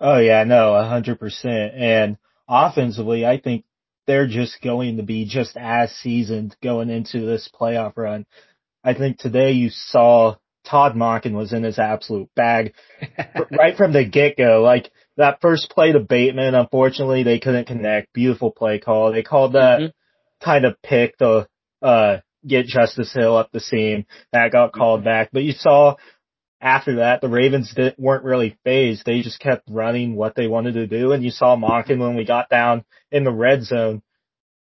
Oh 0.00 0.18
yeah, 0.18 0.44
no, 0.44 0.74
a 0.74 0.86
hundred 0.86 1.18
percent. 1.18 1.74
And 1.74 2.18
offensively, 2.48 3.26
I 3.26 3.40
think 3.40 3.64
they're 4.06 4.26
just 4.28 4.62
going 4.62 4.96
to 4.96 5.02
be 5.02 5.26
just 5.26 5.56
as 5.56 5.90
seasoned 5.92 6.56
going 6.62 6.88
into 6.88 7.20
this 7.20 7.50
playoff 7.58 7.96
run. 7.96 8.26
I 8.84 8.94
think 8.94 9.18
today 9.18 9.52
you 9.52 9.70
saw 9.70 10.36
Todd 10.64 10.94
Monken 10.94 11.32
was 11.32 11.52
in 11.52 11.62
his 11.62 11.78
absolute 11.78 12.28
bag 12.34 12.74
right 13.50 13.76
from 13.76 13.92
the 13.92 14.04
get 14.04 14.36
go. 14.36 14.62
Like 14.62 14.90
that 15.16 15.40
first 15.40 15.70
play 15.70 15.92
to 15.92 16.00
Bateman, 16.00 16.54
unfortunately 16.54 17.22
they 17.22 17.38
couldn't 17.38 17.66
connect. 17.66 18.12
Beautiful 18.12 18.50
play 18.50 18.78
call. 18.78 19.12
They 19.12 19.22
called 19.22 19.54
that 19.54 19.80
mm-hmm. 19.80 20.44
kind 20.44 20.64
of 20.64 20.80
pick 20.82 21.18
to, 21.18 21.48
uh, 21.82 22.18
get 22.46 22.66
Justice 22.66 23.12
Hill 23.12 23.36
up 23.36 23.50
the 23.52 23.60
seam. 23.60 24.06
That 24.32 24.52
got 24.52 24.72
called 24.72 25.00
mm-hmm. 25.00 25.08
back. 25.08 25.30
But 25.32 25.42
you 25.42 25.52
saw 25.52 25.96
after 26.60 26.96
that, 26.96 27.20
the 27.20 27.28
Ravens 27.28 27.72
didn't, 27.74 27.98
weren't 27.98 28.24
really 28.24 28.56
phased. 28.64 29.04
They 29.04 29.22
just 29.22 29.40
kept 29.40 29.68
running 29.70 30.16
what 30.16 30.34
they 30.34 30.48
wanted 30.48 30.74
to 30.74 30.86
do. 30.86 31.12
And 31.12 31.22
you 31.22 31.30
saw 31.30 31.56
Monken 31.56 31.98
when 31.98 32.16
we 32.16 32.24
got 32.24 32.48
down 32.48 32.84
in 33.10 33.24
the 33.24 33.32
red 33.32 33.62
zone. 33.62 34.02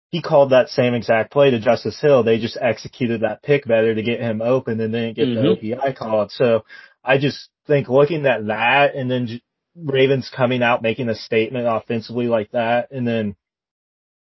He 0.10 0.22
called 0.22 0.52
that 0.52 0.70
same 0.70 0.94
exact 0.94 1.32
play 1.32 1.52
to 1.52 1.60
Justice 1.60 2.00
Hill. 2.00 2.24
They 2.24 2.40
just 2.40 2.58
executed 2.60 3.22
that 3.22 3.44
pick 3.44 3.66
better 3.66 3.96
to 3.96 4.04
get 4.04 4.20
him 4.20 4.42
open 4.42 4.80
and 4.80 4.94
didn't 4.94 5.16
get 5.16 5.28
mm-hmm. 5.28 5.66
the 5.66 5.76
OPI 5.76 5.96
called. 5.96 6.32
So 6.32 6.66
I 7.04 7.18
just 7.18 7.50
think 7.68 7.88
looking 7.88 8.26
at 8.26 8.48
that 8.48 8.96
and 8.96 9.10
then 9.10 9.42
Ravens 9.76 10.30
coming 10.36 10.64
out 10.64 10.82
making 10.82 11.08
a 11.08 11.16
statement 11.16 11.66
offensively 11.68 12.28
like 12.28 12.52
that 12.52 12.92
and 12.92 13.08
then 13.08 13.36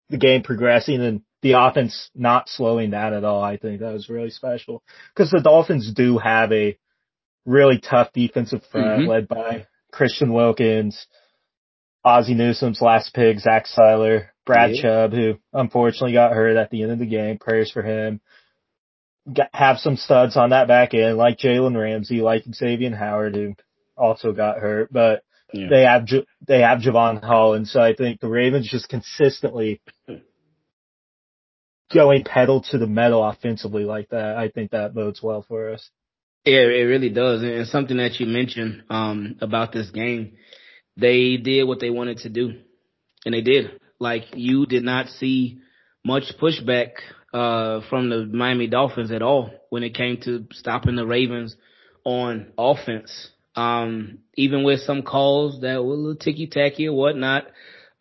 the 0.10 0.18
game 0.18 0.44
progressing 0.44 1.01
and 1.01 1.22
the 1.42 1.54
offense 1.54 2.10
not 2.16 2.48
slowing 2.48 2.92
down 2.92 3.13
at 3.13 3.24
all. 3.24 3.44
I 3.44 3.58
think 3.58 3.80
that 3.80 3.94
was 3.94 4.10
really 4.10 4.30
special 4.30 4.84
because 5.13 5.32
the 5.32 5.42
Dolphins 5.42 5.92
do 5.94 6.18
have 6.18 6.51
a 6.51 6.78
really 7.45 7.79
tough 7.79 8.12
defensive 8.13 8.62
front 8.71 9.01
mm-hmm. 9.01 9.10
led 9.10 9.27
by 9.27 9.65
Christian 9.91 10.33
Wilkins, 10.33 11.07
Ozzie 12.03 12.33
Newsome's 12.33 12.81
last 12.81 13.13
pick, 13.13 13.39
Zach 13.39 13.65
Sieler, 13.65 14.27
Brad 14.45 14.75
yeah. 14.75 14.81
Chubb, 14.81 15.13
who 15.13 15.39
unfortunately 15.53 16.13
got 16.13 16.33
hurt 16.33 16.57
at 16.57 16.69
the 16.69 16.83
end 16.83 16.91
of 16.91 17.00
the 17.00 17.05
game. 17.05 17.38
Prayers 17.38 17.71
for 17.71 17.83
him. 17.83 18.21
Got, 19.31 19.50
have 19.53 19.77
some 19.77 19.98
studs 19.98 20.36
on 20.36 20.50
that 20.50 20.67
back 20.67 20.93
end, 20.93 21.17
like 21.17 21.38
Jalen 21.38 21.79
Ramsey, 21.79 22.21
like 22.21 22.43
Xavier 22.51 22.95
Howard, 22.95 23.36
who 23.36 23.55
also 23.95 24.31
got 24.31 24.57
hurt, 24.57 24.91
but 24.91 25.24
yeah. 25.53 25.67
they 25.69 25.83
have, 25.83 26.07
they 26.48 26.62
have 26.62 26.79
Jevon 26.79 27.24
Holland. 27.24 27.67
So 27.67 27.79
I 27.79 27.93
think 27.93 28.19
the 28.19 28.27
Ravens 28.29 28.67
just 28.67 28.89
consistently 28.89 29.79
going 31.93 32.24
pedal 32.24 32.63
to 32.71 32.79
the 32.79 32.88
metal 32.88 33.24
offensively 33.24 33.83
like 33.83 34.10
that. 34.10 34.38
I 34.38 34.50
think 34.50 34.71
that 34.71 34.95
bodes 34.95 35.21
well 35.21 35.45
for 35.48 35.74
us. 35.74 35.88
Yeah, 36.45 36.62
it 36.62 36.88
really 36.88 37.10
does. 37.10 37.43
And 37.43 37.67
something 37.67 37.98
that 37.98 38.19
you 38.19 38.25
mentioned 38.25 38.83
um, 38.89 39.36
about 39.41 39.71
this 39.71 39.91
game, 39.91 40.38
they 40.98 41.38
did 41.38 41.65
what 41.65 41.79
they 41.79 41.91
wanted 41.91 42.17
to 42.19 42.29
do, 42.29 42.60
and 43.25 43.33
they 43.33 43.41
did. 43.41 43.79
Like 44.00 44.24
you 44.33 44.65
did 44.65 44.83
not 44.83 45.07
see 45.10 45.60
much 46.03 46.33
pushback 46.41 46.93
uh, 47.33 47.81
from 47.89 48.10
the 48.10 48.25
Miami 48.25 48.67
Dolphins 48.67 49.12
at 49.12 49.21
all 49.21 49.51
when 49.69 49.83
it 49.83 49.93
came 49.93 50.19
to 50.21 50.48
stopping 50.51 50.95
the 50.95 51.05
Ravens 51.05 51.55
on 52.03 52.51
offense. 52.57 53.29
Um, 53.55 54.19
even 54.33 54.63
with 54.63 54.79
some 54.81 55.03
calls 55.03 55.62
that 55.62 55.83
were 55.83 55.93
a 55.93 55.98
little 55.98 56.15
ticky 56.15 56.48
tacky 56.48 56.88
or 56.88 56.98
whatnot, 56.98 57.45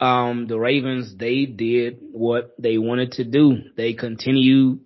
um, 0.01 0.47
the 0.47 0.59
Ravens 0.59 1.15
they 1.15 1.45
did 1.45 1.99
what 2.01 2.55
they 2.59 2.79
wanted 2.79 3.13
to 3.13 3.25
do. 3.25 3.59
They 3.77 3.93
continued 3.93 4.81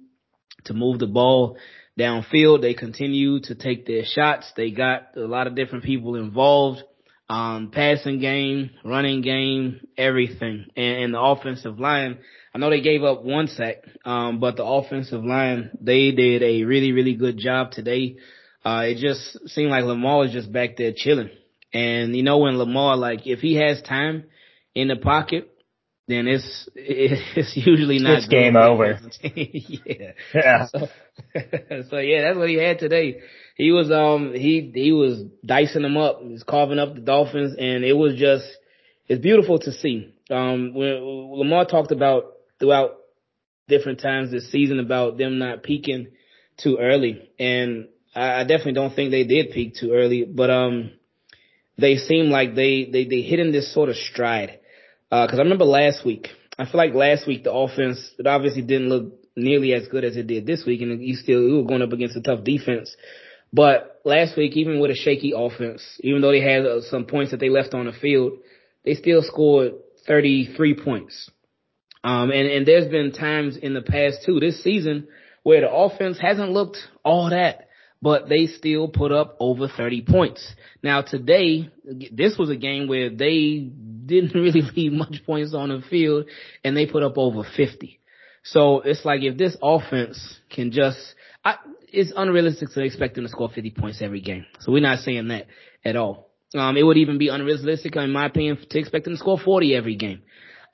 to 0.65 0.75
move 0.75 0.99
the 0.99 1.07
ball 1.07 1.57
downfield. 1.99 2.61
They 2.61 2.75
continue 2.75 3.41
to 3.41 3.55
take 3.55 3.87
their 3.87 4.05
shots. 4.05 4.53
They 4.57 4.71
got 4.71 5.17
a 5.17 5.21
lot 5.21 5.47
of 5.47 5.55
different 5.55 5.85
people 5.85 6.17
involved. 6.17 6.83
Um, 7.27 7.71
passing 7.73 8.21
game, 8.21 8.71
running 8.85 9.23
game, 9.23 9.81
everything. 9.97 10.67
And, 10.77 11.05
and 11.05 11.15
the 11.15 11.21
offensive 11.21 11.81
line, 11.81 12.19
I 12.55 12.59
know 12.59 12.69
they 12.69 12.83
gave 12.83 13.03
up 13.03 13.25
one 13.25 13.49
sack, 13.49 13.77
um, 14.05 14.41
but 14.41 14.57
the 14.57 14.65
offensive 14.65 15.25
line, 15.25 15.71
they 15.81 16.11
did 16.11 16.43
a 16.43 16.65
really, 16.65 16.93
really 16.93 17.15
good 17.15 17.39
job 17.39 17.71
today. 17.71 18.17
Uh, 18.63 18.85
it 18.89 18.99
just 18.99 19.49
seemed 19.49 19.71
like 19.71 19.85
Lamar 19.85 20.19
was 20.19 20.33
just 20.33 20.53
back 20.53 20.77
there 20.77 20.93
chilling. 20.95 21.31
And 21.73 22.15
you 22.15 22.23
know, 22.23 22.39
when 22.39 22.59
Lamar, 22.59 22.97
like, 22.97 23.27
if 23.27 23.41
he 23.41 23.55
has 23.57 23.81
time 23.83 24.25
in 24.75 24.89
the 24.89 24.97
pocket, 24.97 25.51
then 26.07 26.29
it's 26.29 26.69
it's 26.75 27.57
usually 27.57 27.99
not 27.99 28.19
it's 28.19 28.29
game 28.29 28.57
over. 28.57 28.99
yeah. 29.23 30.13
Yeah. 30.35 30.67
So, 30.67 30.89
so, 31.91 31.99
yeah, 31.99 32.23
that's 32.23 32.39
what 32.39 32.49
he 32.49 32.57
had 32.57 32.79
today. 32.79 33.21
He 33.57 33.71
was 33.73 33.91
um 33.91 34.33
he 34.35 34.71
he 34.75 34.93
was 34.93 35.23
dicing 35.45 35.83
them 35.83 35.97
up, 35.97 36.21
he 36.23 36.33
was 36.33 36.43
carving 36.43 36.79
up 36.79 36.95
the 36.95 37.01
Dolphins, 37.01 37.55
and 37.59 37.85
it 37.85 37.95
was 37.95 38.17
just 38.17 38.47
it's 39.09 39.23
beautiful 39.23 39.59
to 39.61 39.73
see. 39.73 40.15
Um, 40.31 40.75
when 40.75 40.99
Lamar 41.39 41.67
talked 41.67 41.93
about 41.93 42.33
throughout 42.59 42.97
different 43.69 44.01
times 44.01 44.31
this 44.31 44.51
season 44.51 44.81
about 44.81 45.19
them 45.19 45.39
not 45.39 45.63
peaking 45.63 46.09
too 46.57 46.79
early, 46.81 47.31
and 47.39 47.89
I, 48.15 48.41
I 48.41 48.45
definitely 48.45 48.75
don't 48.75 48.95
think 48.95 49.11
they 49.11 49.25
did 49.25 49.53
peak 49.53 49.77
too 49.77 49.93
early, 49.93 50.25
but 50.25 50.51
um 50.51 50.91
they 51.79 51.97
seem 51.97 52.27
like 52.27 52.55
they 52.55 52.85
they 52.85 53.05
they 53.05 53.23
hit 53.23 53.41
in 53.41 53.53
this 53.53 53.73
sort 53.73 53.89
of 53.89 53.97
stride 53.97 54.61
because 55.11 55.35
uh, 55.35 55.41
I 55.41 55.43
remember 55.43 55.65
last 55.65 56.05
week, 56.05 56.29
I 56.59 56.65
feel 56.65 56.79
like 56.79 56.95
last 56.95 57.27
week 57.27 57.45
the 57.45 57.53
offense, 57.53 58.11
it 58.19 58.27
obviously 58.27 58.63
didn't 58.63 58.89
look 58.89 59.13
nearly 59.37 59.75
as 59.75 59.89
good 59.89 60.05
as 60.05 60.17
it 60.17 60.27
did 60.27 60.47
this 60.47 60.65
week, 60.67 60.81
and 60.81 61.03
you 61.03 61.17
still 61.17 61.43
you 61.43 61.57
were 61.57 61.69
going 61.69 61.83
up 61.83 61.93
against 61.93 62.17
a 62.17 62.23
tough 62.23 62.45
defense. 62.45 62.95
But 63.53 64.01
last 64.05 64.37
week, 64.37 64.57
even 64.57 64.81
with 64.81 64.91
a 64.91 64.97
shaky 64.97 65.33
offense, 65.37 65.83
even 66.01 66.21
though 66.21 66.33
they 66.33 66.41
had 66.41 66.67
uh, 66.67 66.81
some 66.83 67.05
points 67.05 67.31
that 67.31 67.41
they 67.41 67.49
left 67.49 67.75
on 67.75 67.87
the 67.87 67.93
field, 67.93 68.39
they 68.85 68.95
still 68.95 69.23
scored 69.23 69.75
33 70.07 70.81
points. 70.83 71.31
Um, 72.03 72.31
and, 72.31 72.49
and 72.49 72.67
there's 72.67 72.89
been 72.89 73.13
times 73.13 73.57
in 73.57 73.73
the 73.73 73.81
past 73.81 74.25
too, 74.27 74.41
this 74.41 74.63
season, 74.63 75.09
where 75.43 75.61
the 75.61 75.71
offense 75.71 76.19
hasn't 76.21 76.51
looked 76.51 76.79
all 77.05 77.31
that, 77.31 77.64
but 78.05 78.29
they 78.29 78.47
still 78.47 78.87
put 78.87 79.13
up 79.13 79.35
over 79.41 79.67
30 79.67 80.03
points. 80.03 80.55
Now 80.83 81.01
today, 81.01 81.71
this 82.13 82.37
was 82.39 82.51
a 82.51 82.55
game 82.55 82.87
where 82.87 83.09
they 83.09 83.71
didn't 84.05 84.35
really 84.35 84.61
leave 84.77 84.93
much 84.93 85.23
points 85.25 85.55
on 85.55 85.71
the 85.71 85.83
field 85.89 86.27
and 86.63 86.77
they 86.77 86.85
put 86.85 87.03
up 87.03 87.17
over 87.17 87.45
50. 87.57 87.99
So 88.43 88.81
it's 88.81 89.07
like 89.07 89.23
if 89.23 89.39
this 89.39 89.57
offense 89.63 90.39
can 90.51 90.71
just, 90.71 90.99
I, 91.43 91.55
it's 91.89 92.13
unrealistic 92.15 92.69
to 92.73 92.85
expect 92.85 93.15
them 93.15 93.25
to 93.25 93.31
score 93.31 93.49
50 93.49 93.71
points 93.71 94.03
every 94.03 94.21
game. 94.21 94.45
So 94.61 94.71
we're 94.71 94.83
not 94.83 94.99
saying 94.99 95.29
that 95.29 95.47
at 95.83 95.97
all. 95.97 96.29
Um, 96.55 96.77
it 96.77 96.83
would 96.83 96.99
even 96.99 97.17
be 97.17 97.29
unrealistic, 97.29 97.97
in 97.97 98.13
my 98.13 98.27
opinion, 98.27 98.59
to 98.69 98.79
expect 98.79 99.07
them 99.07 99.15
to 99.15 99.19
score 99.19 99.39
40 99.39 99.75
every 99.75 99.97
game. 99.97 100.21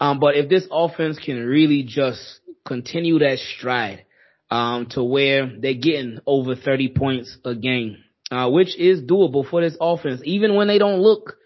Um, 0.01 0.19
but 0.19 0.35
if 0.35 0.49
this 0.49 0.67
offense 0.69 1.17
can 1.25 1.47
really 1.47 1.85
just 1.85 2.41
continue 2.67 3.21
that 3.21 3.39
stride, 3.39 4.05
um, 4.51 4.87
to 4.91 5.03
where 5.03 5.51
they're 5.59 5.75
getting 5.75 6.19
over 6.27 6.57
30 6.57 6.95
points 6.97 7.37
a 7.45 7.55
game, 7.55 7.99
uh, 8.31 8.49
which 8.51 8.77
is 8.79 9.03
doable 9.03 9.49
for 9.49 9.61
this 9.61 9.77
offense, 9.81 10.21
even 10.25 10.55
when 10.55 10.69
they 10.69 10.79
don't 10.79 11.01
look 11.01 11.37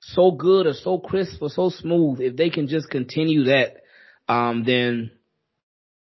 so 0.00 0.32
good 0.32 0.66
or 0.66 0.74
so 0.74 0.98
crisp 0.98 1.40
or 1.40 1.48
so 1.48 1.70
smooth, 1.70 2.20
if 2.20 2.36
they 2.36 2.50
can 2.50 2.68
just 2.68 2.90
continue 2.90 3.44
that, 3.44 3.76
um, 4.28 4.64
then 4.64 5.10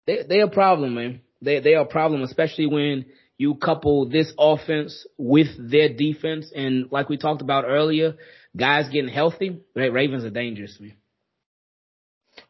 they 0.08 0.23
they 0.27 0.39
a 0.39 0.47
problem, 0.47 0.95
man. 0.95 1.21
They 1.41 1.60
they 1.60 1.75
are 1.75 1.84
a 1.84 1.88
problem, 1.88 2.23
especially 2.23 2.67
when 2.67 3.06
you 3.38 3.56
couple 3.56 4.10
this 4.10 4.32
offense 4.38 5.06
with 5.17 5.47
their 5.58 5.93
defense, 5.93 6.51
and 6.56 6.91
like 6.91 7.10
we 7.10 7.17
talked 7.17 7.41
about 7.41 7.65
earlier, 7.65 8.15
guys 8.56 8.89
getting 8.89 9.10
healthy. 9.10 9.60
Right? 9.75 9.91
Ravens 9.91 10.23
are 10.23 10.30
dangerous, 10.30 10.77
man. 10.80 10.93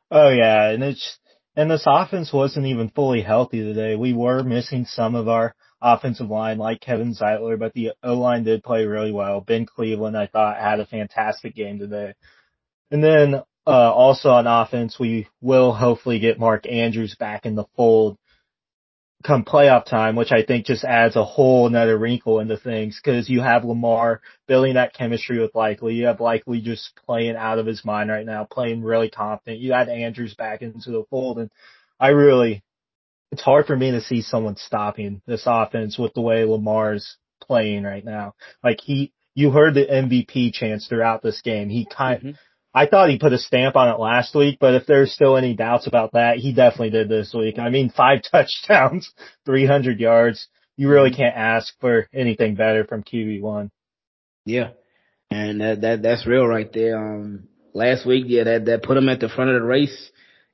Oh 0.10 0.30
yeah, 0.30 0.69
and 0.69 0.84
it's 0.84 1.17
and 1.55 1.69
this 1.69 1.83
offense 1.85 2.31
wasn't 2.31 2.67
even 2.67 2.89
fully 2.89 3.21
healthy 3.21 3.61
today. 3.61 3.95
We 3.95 4.13
were 4.13 4.43
missing 4.43 4.85
some 4.85 5.15
of 5.15 5.27
our 5.27 5.53
offensive 5.81 6.29
line 6.29 6.57
like 6.57 6.79
Kevin 6.79 7.13
Zeitler, 7.13 7.59
but 7.59 7.73
the 7.73 7.91
O 8.03 8.13
line 8.13 8.43
did 8.43 8.63
play 8.63 8.85
really 8.85 9.11
well. 9.11 9.41
Ben 9.41 9.65
Cleveland, 9.65 10.17
I 10.17 10.27
thought, 10.27 10.57
had 10.57 10.79
a 10.79 10.85
fantastic 10.85 11.55
game 11.55 11.79
today. 11.79 12.13
And 12.91 13.03
then, 13.03 13.35
uh, 13.67 13.91
also 13.91 14.29
on 14.29 14.47
offense, 14.47 14.99
we 14.99 15.27
will 15.41 15.73
hopefully 15.73 16.19
get 16.19 16.39
Mark 16.39 16.67
Andrews 16.67 17.15
back 17.19 17.45
in 17.45 17.55
the 17.55 17.65
fold 17.75 18.17
come 19.23 19.43
playoff 19.43 19.86
time, 19.86 20.15
which 20.15 20.31
I 20.31 20.43
think 20.43 20.65
just 20.65 20.84
adds 20.84 21.15
a 21.15 21.23
whole 21.23 21.67
another 21.67 21.97
wrinkle 21.97 22.39
into 22.39 22.57
things 22.57 22.99
because 23.03 23.29
you 23.29 23.41
have 23.41 23.65
Lamar 23.65 24.21
building 24.47 24.75
that 24.75 24.93
chemistry 24.93 25.39
with 25.39 25.55
Likely. 25.55 25.95
You 25.95 26.07
have 26.07 26.19
Likely 26.19 26.62
just 26.62 26.91
playing 27.05 27.36
out 27.36 27.60
of 27.60 27.65
his 27.65 27.84
mind 27.86 28.10
right 28.10 28.25
now, 28.25 28.47
playing 28.49 28.84
really 28.84 29.10
confident. 29.10 29.60
You 29.60 29.73
add 29.73 29.89
Andrews 29.89 30.36
back 30.36 30.62
into 30.62 30.91
the 30.91 31.03
fold 31.10 31.39
and 31.39 31.51
I 31.99 32.10
really, 32.10 32.63
it's 33.31 33.43
hard 33.43 33.67
for 33.67 33.75
me 33.75 33.91
to 33.91 34.01
see 34.01 34.21
someone 34.21 34.55
stopping 34.57 35.21
this 35.27 35.43
offense 35.45 35.97
with 35.97 36.13
the 36.13 36.21
way 36.21 36.43
Lamar's 36.43 37.17
playing 37.41 37.84
right 37.84 38.03
now. 38.03 38.34
Like 38.63 38.79
he, 38.81 39.13
you 39.36 39.51
heard 39.51 39.75
the 39.75 39.86
MVP 39.86 40.53
chants 40.53 40.88
throughout 40.88 41.21
this 41.21 41.41
game. 41.41 41.69
He 41.69 41.86
kind, 41.86 42.19
mm-hmm. 42.19 42.31
I 42.73 42.86
thought 42.86 43.10
he 43.10 43.19
put 43.19 43.34
a 43.34 43.38
stamp 43.38 43.75
on 43.75 43.89
it 43.89 43.99
last 43.99 44.34
week, 44.34 44.57
but 44.60 44.75
if 44.75 44.86
there's 44.86 45.13
still 45.13 45.36
any 45.36 45.55
doubts 45.55 45.88
about 45.88 46.13
that, 46.13 46.38
he 46.38 46.53
definitely 46.53 46.91
did 46.91 47.10
this 47.10 47.34
week. 47.34 47.60
I 47.60 47.69
mean, 47.69 47.89
five 47.89 48.21
touchdowns, 48.31 49.12
300 49.45 49.99
yards. 49.99 50.47
You 50.77 50.89
really 50.89 51.10
mm-hmm. 51.10 51.17
can't 51.17 51.36
ask 51.36 51.73
for 51.81 52.07
anything 52.13 52.55
better 52.55 52.86
from 52.86 53.03
QB1. 53.03 53.69
Yeah. 54.45 54.69
And 55.29 55.62
that, 55.62 55.81
that, 55.81 56.01
that's 56.01 56.25
real 56.25 56.47
right 56.47 56.71
there. 56.71 56.97
Um, 56.97 57.47
last 57.73 58.05
week, 58.05 58.25
yeah, 58.27 58.45
that, 58.45 58.65
that 58.65 58.84
put 58.84 58.97
him 58.97 59.10
at 59.10 59.19
the 59.19 59.29
front 59.29 59.51
of 59.51 59.62
the 59.62 59.67
race. 59.67 60.10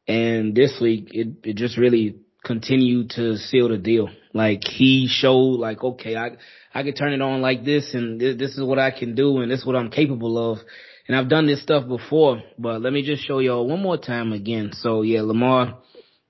And 0.07 0.55
this 0.55 0.77
week, 0.81 1.09
it, 1.11 1.27
it 1.43 1.55
just 1.55 1.77
really 1.77 2.17
continued 2.43 3.11
to 3.11 3.37
seal 3.37 3.69
the 3.69 3.77
deal. 3.77 4.09
Like 4.33 4.63
he 4.63 5.07
showed 5.09 5.59
like, 5.59 5.83
okay, 5.83 6.15
I, 6.15 6.37
I 6.73 6.83
can 6.83 6.93
turn 6.93 7.13
it 7.13 7.21
on 7.21 7.41
like 7.41 7.65
this 7.65 7.93
and 7.93 8.19
th- 8.19 8.37
this 8.37 8.51
is 8.57 8.63
what 8.63 8.79
I 8.79 8.91
can 8.91 9.15
do 9.15 9.39
and 9.39 9.51
this 9.51 9.59
is 9.59 9.65
what 9.65 9.75
I'm 9.75 9.91
capable 9.91 10.53
of. 10.53 10.59
And 11.07 11.15
I've 11.15 11.29
done 11.29 11.47
this 11.47 11.61
stuff 11.61 11.87
before, 11.87 12.41
but 12.59 12.81
let 12.81 12.91
me 12.91 13.01
just 13.01 13.25
show 13.25 13.39
y'all 13.39 13.65
one 13.65 13.81
more 13.81 13.97
time 13.97 14.33
again. 14.33 14.71
So 14.73 15.03
yeah, 15.03 15.21
Lamar, 15.21 15.77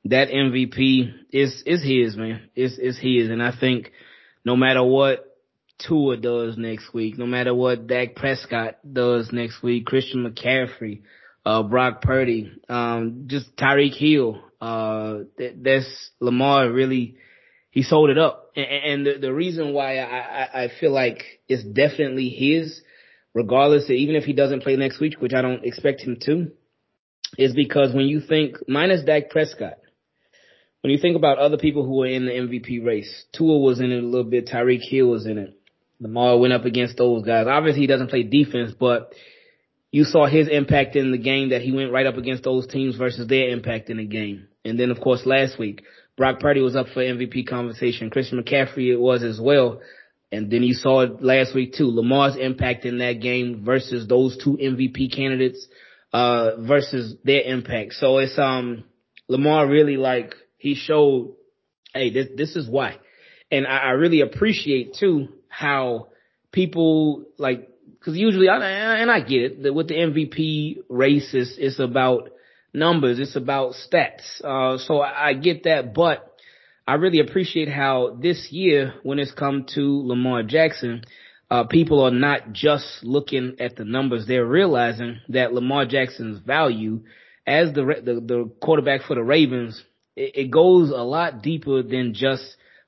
that 0.06 0.30
MVP 0.30 1.14
is, 1.32 1.64
is 1.66 1.84
his, 1.84 2.16
man. 2.16 2.50
It's, 2.56 2.78
it's 2.78 3.00
his. 3.00 3.30
And 3.30 3.42
I 3.42 3.52
think 3.58 3.92
no 4.46 4.56
matter 4.56 4.84
what 4.84 5.36
Tua 5.80 6.18
does 6.18 6.58
next 6.58 6.94
week, 6.94 7.18
no 7.18 7.26
matter 7.26 7.56
what 7.56 7.88
Dak 7.88 8.16
Prescott 8.16 8.78
does 8.92 9.32
next 9.32 9.64
week, 9.64 9.86
Christian 9.86 10.24
McCaffrey, 10.26 11.02
uh, 11.44 11.64
Brock 11.64 12.02
Purdy, 12.02 12.52
um, 12.70 13.24
just 13.28 13.56
Tyreek 13.56 13.96
Hill, 13.96 14.42
uh, 14.62 15.20
that's 15.38 16.12
Lamar 16.20 16.70
really, 16.72 17.16
he 17.72 17.82
sold 17.82 18.12
it 18.12 18.18
up. 18.20 18.52
And, 18.56 18.66
and 18.66 19.06
the, 19.06 19.28
the 19.28 19.34
reason 19.34 19.74
why 19.74 19.98
I, 19.98 20.18
I, 20.18 20.64
I 20.64 20.70
feel 20.80 20.92
like 20.92 21.24
it's 21.48 21.64
definitely 21.64 22.30
his, 22.30 22.82
regardless 23.38 23.88
even 23.92 24.16
if 24.16 24.24
he 24.24 24.34
doesn't 24.34 24.64
play 24.64 24.76
next 24.76 25.00
week, 25.00 25.14
which 25.20 25.34
I 25.34 25.44
don't 25.44 25.64
expect 25.64 26.02
him 26.02 26.18
to, 26.22 26.52
is 27.38 27.54
because 27.54 27.94
when 27.94 28.08
you 28.08 28.20
think, 28.20 28.56
minus 28.68 29.04
Dak 29.04 29.30
Prescott, 29.30 29.78
when 30.82 30.92
you 30.92 30.98
think 30.98 31.16
about 31.16 31.38
other 31.38 31.58
people 31.58 31.86
who 31.86 31.98
were 31.98 32.08
in 32.08 32.26
the 32.26 32.32
MVP 32.32 32.84
race, 32.84 33.26
Tua 33.34 33.60
was 33.60 33.80
in 33.80 33.92
it 33.92 34.04
a 34.04 34.08
little 34.08 34.30
bit, 34.30 34.48
Tyreek 34.48 34.82
Hill 34.82 35.06
was 35.06 35.28
in 35.28 35.38
it. 35.38 35.54
Lamar 36.00 36.40
went 36.40 36.54
up 36.54 36.66
against 36.66 36.98
those 36.98 37.24
guys. 37.24 37.46
Obviously 37.48 37.82
he 37.82 37.88
doesn't 37.88 38.10
play 38.10 38.24
defense, 38.24 38.74
but 38.80 39.14
you 39.92 40.04
saw 40.04 40.26
his 40.26 40.48
impact 40.48 40.96
in 40.96 41.12
the 41.12 41.18
game 41.20 41.50
that 41.50 41.62
he 41.62 41.72
went 41.72 41.92
right 41.92 42.08
up 42.08 42.18
against 42.18 42.44
those 42.44 42.66
teams 42.66 42.96
versus 42.96 43.28
their 43.28 43.50
impact 43.50 43.92
in 43.92 43.98
the 43.98 44.06
game. 44.06 44.48
And 44.66 44.80
then 44.80 44.90
of 44.90 45.00
course 45.00 45.28
last 45.28 45.60
week, 45.60 45.84
Brock 46.18 46.40
Purdy 46.40 46.62
was 46.62 46.76
up 46.76 46.88
for 46.92 47.04
MVP 47.04 47.48
conversation. 47.48 48.10
Christian 48.10 48.42
McCaffrey 48.42 49.00
was 49.00 49.22
as 49.22 49.40
well. 49.40 49.82
And 50.32 50.52
then 50.52 50.64
you 50.64 50.74
saw 50.74 51.02
it 51.02 51.24
last 51.24 51.56
week 51.56 51.74
too. 51.74 51.88
Lamar's 51.88 52.36
impact 52.36 52.86
in 52.86 52.98
that 52.98 53.22
game 53.22 53.64
versus 53.64 54.08
those 54.08 54.38
two 54.44 54.58
MVP 54.58 55.16
candidates, 55.16 55.66
uh, 56.12 56.58
versus 56.60 57.16
their 57.24 57.42
impact. 57.42 57.94
So 57.94 58.18
it's, 58.18 58.38
um, 58.38 58.84
Lamar 59.30 59.68
really 59.68 59.98
like, 59.98 60.36
he 60.58 60.76
showed, 60.76 61.36
hey, 61.94 62.12
this, 62.12 62.28
this 62.36 62.56
is 62.56 62.70
why. 62.70 62.98
And 63.52 63.66
I, 63.66 63.78
I 63.78 63.90
really 63.92 64.22
appreciate 64.22 64.96
too 65.00 65.30
how 65.48 66.10
people 66.52 67.26
like, 67.38 67.70
cause 68.04 68.16
usually, 68.18 68.50
I, 68.50 68.58
and 69.00 69.10
I 69.10 69.22
get 69.22 69.42
it, 69.42 69.64
that 69.64 69.74
with 69.74 69.88
the 69.88 69.96
MVP 69.96 70.84
race, 70.90 71.30
it's, 71.34 71.56
it's 71.58 71.80
about 71.80 72.30
numbers, 72.74 73.20
it's 73.20 73.36
about 73.36 73.74
stats. 73.74 74.42
Uh, 74.44 74.78
so 74.78 75.00
I, 75.00 75.30
I 75.30 75.34
get 75.34 75.64
that, 75.64 75.94
but 75.94 76.37
I 76.88 76.94
really 76.94 77.20
appreciate 77.20 77.68
how 77.68 78.18
this 78.22 78.48
year, 78.50 78.94
when 79.04 79.20
it's 79.20 79.34
come 79.34 79.66
to 79.76 80.08
Lamar 80.08 80.44
Jackson, 80.44 81.04
uh, 81.52 81.66
people 81.66 82.02
are 82.02 82.12
not 82.12 82.54
just 82.54 83.04
looking 83.04 83.58
at 83.60 83.76
the 83.76 83.84
numbers. 83.84 84.26
They're 84.26 84.46
realizing 84.46 85.20
that 85.30 85.54
Lamar 85.54 85.86
Jackson's 85.86 86.40
value 86.40 87.02
as 87.46 87.74
the, 87.74 87.84
the, 87.84 88.14
the 88.22 88.52
quarterback 88.62 89.02
for 89.02 89.16
the 89.16 89.24
Ravens, 89.24 89.84
it, 90.16 90.36
it 90.36 90.52
goes 90.52 90.90
a 90.90 91.04
lot 91.04 91.42
deeper 91.42 91.84
than 91.84 92.14
just 92.14 92.44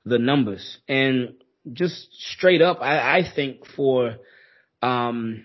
the 0.06 0.18
numbers. 0.18 0.78
And 0.88 1.34
just 1.70 2.08
straight 2.12 2.62
up, 2.62 2.78
I, 2.80 3.18
I 3.18 3.22
think 3.34 3.66
for, 3.76 4.16
um, 4.80 5.44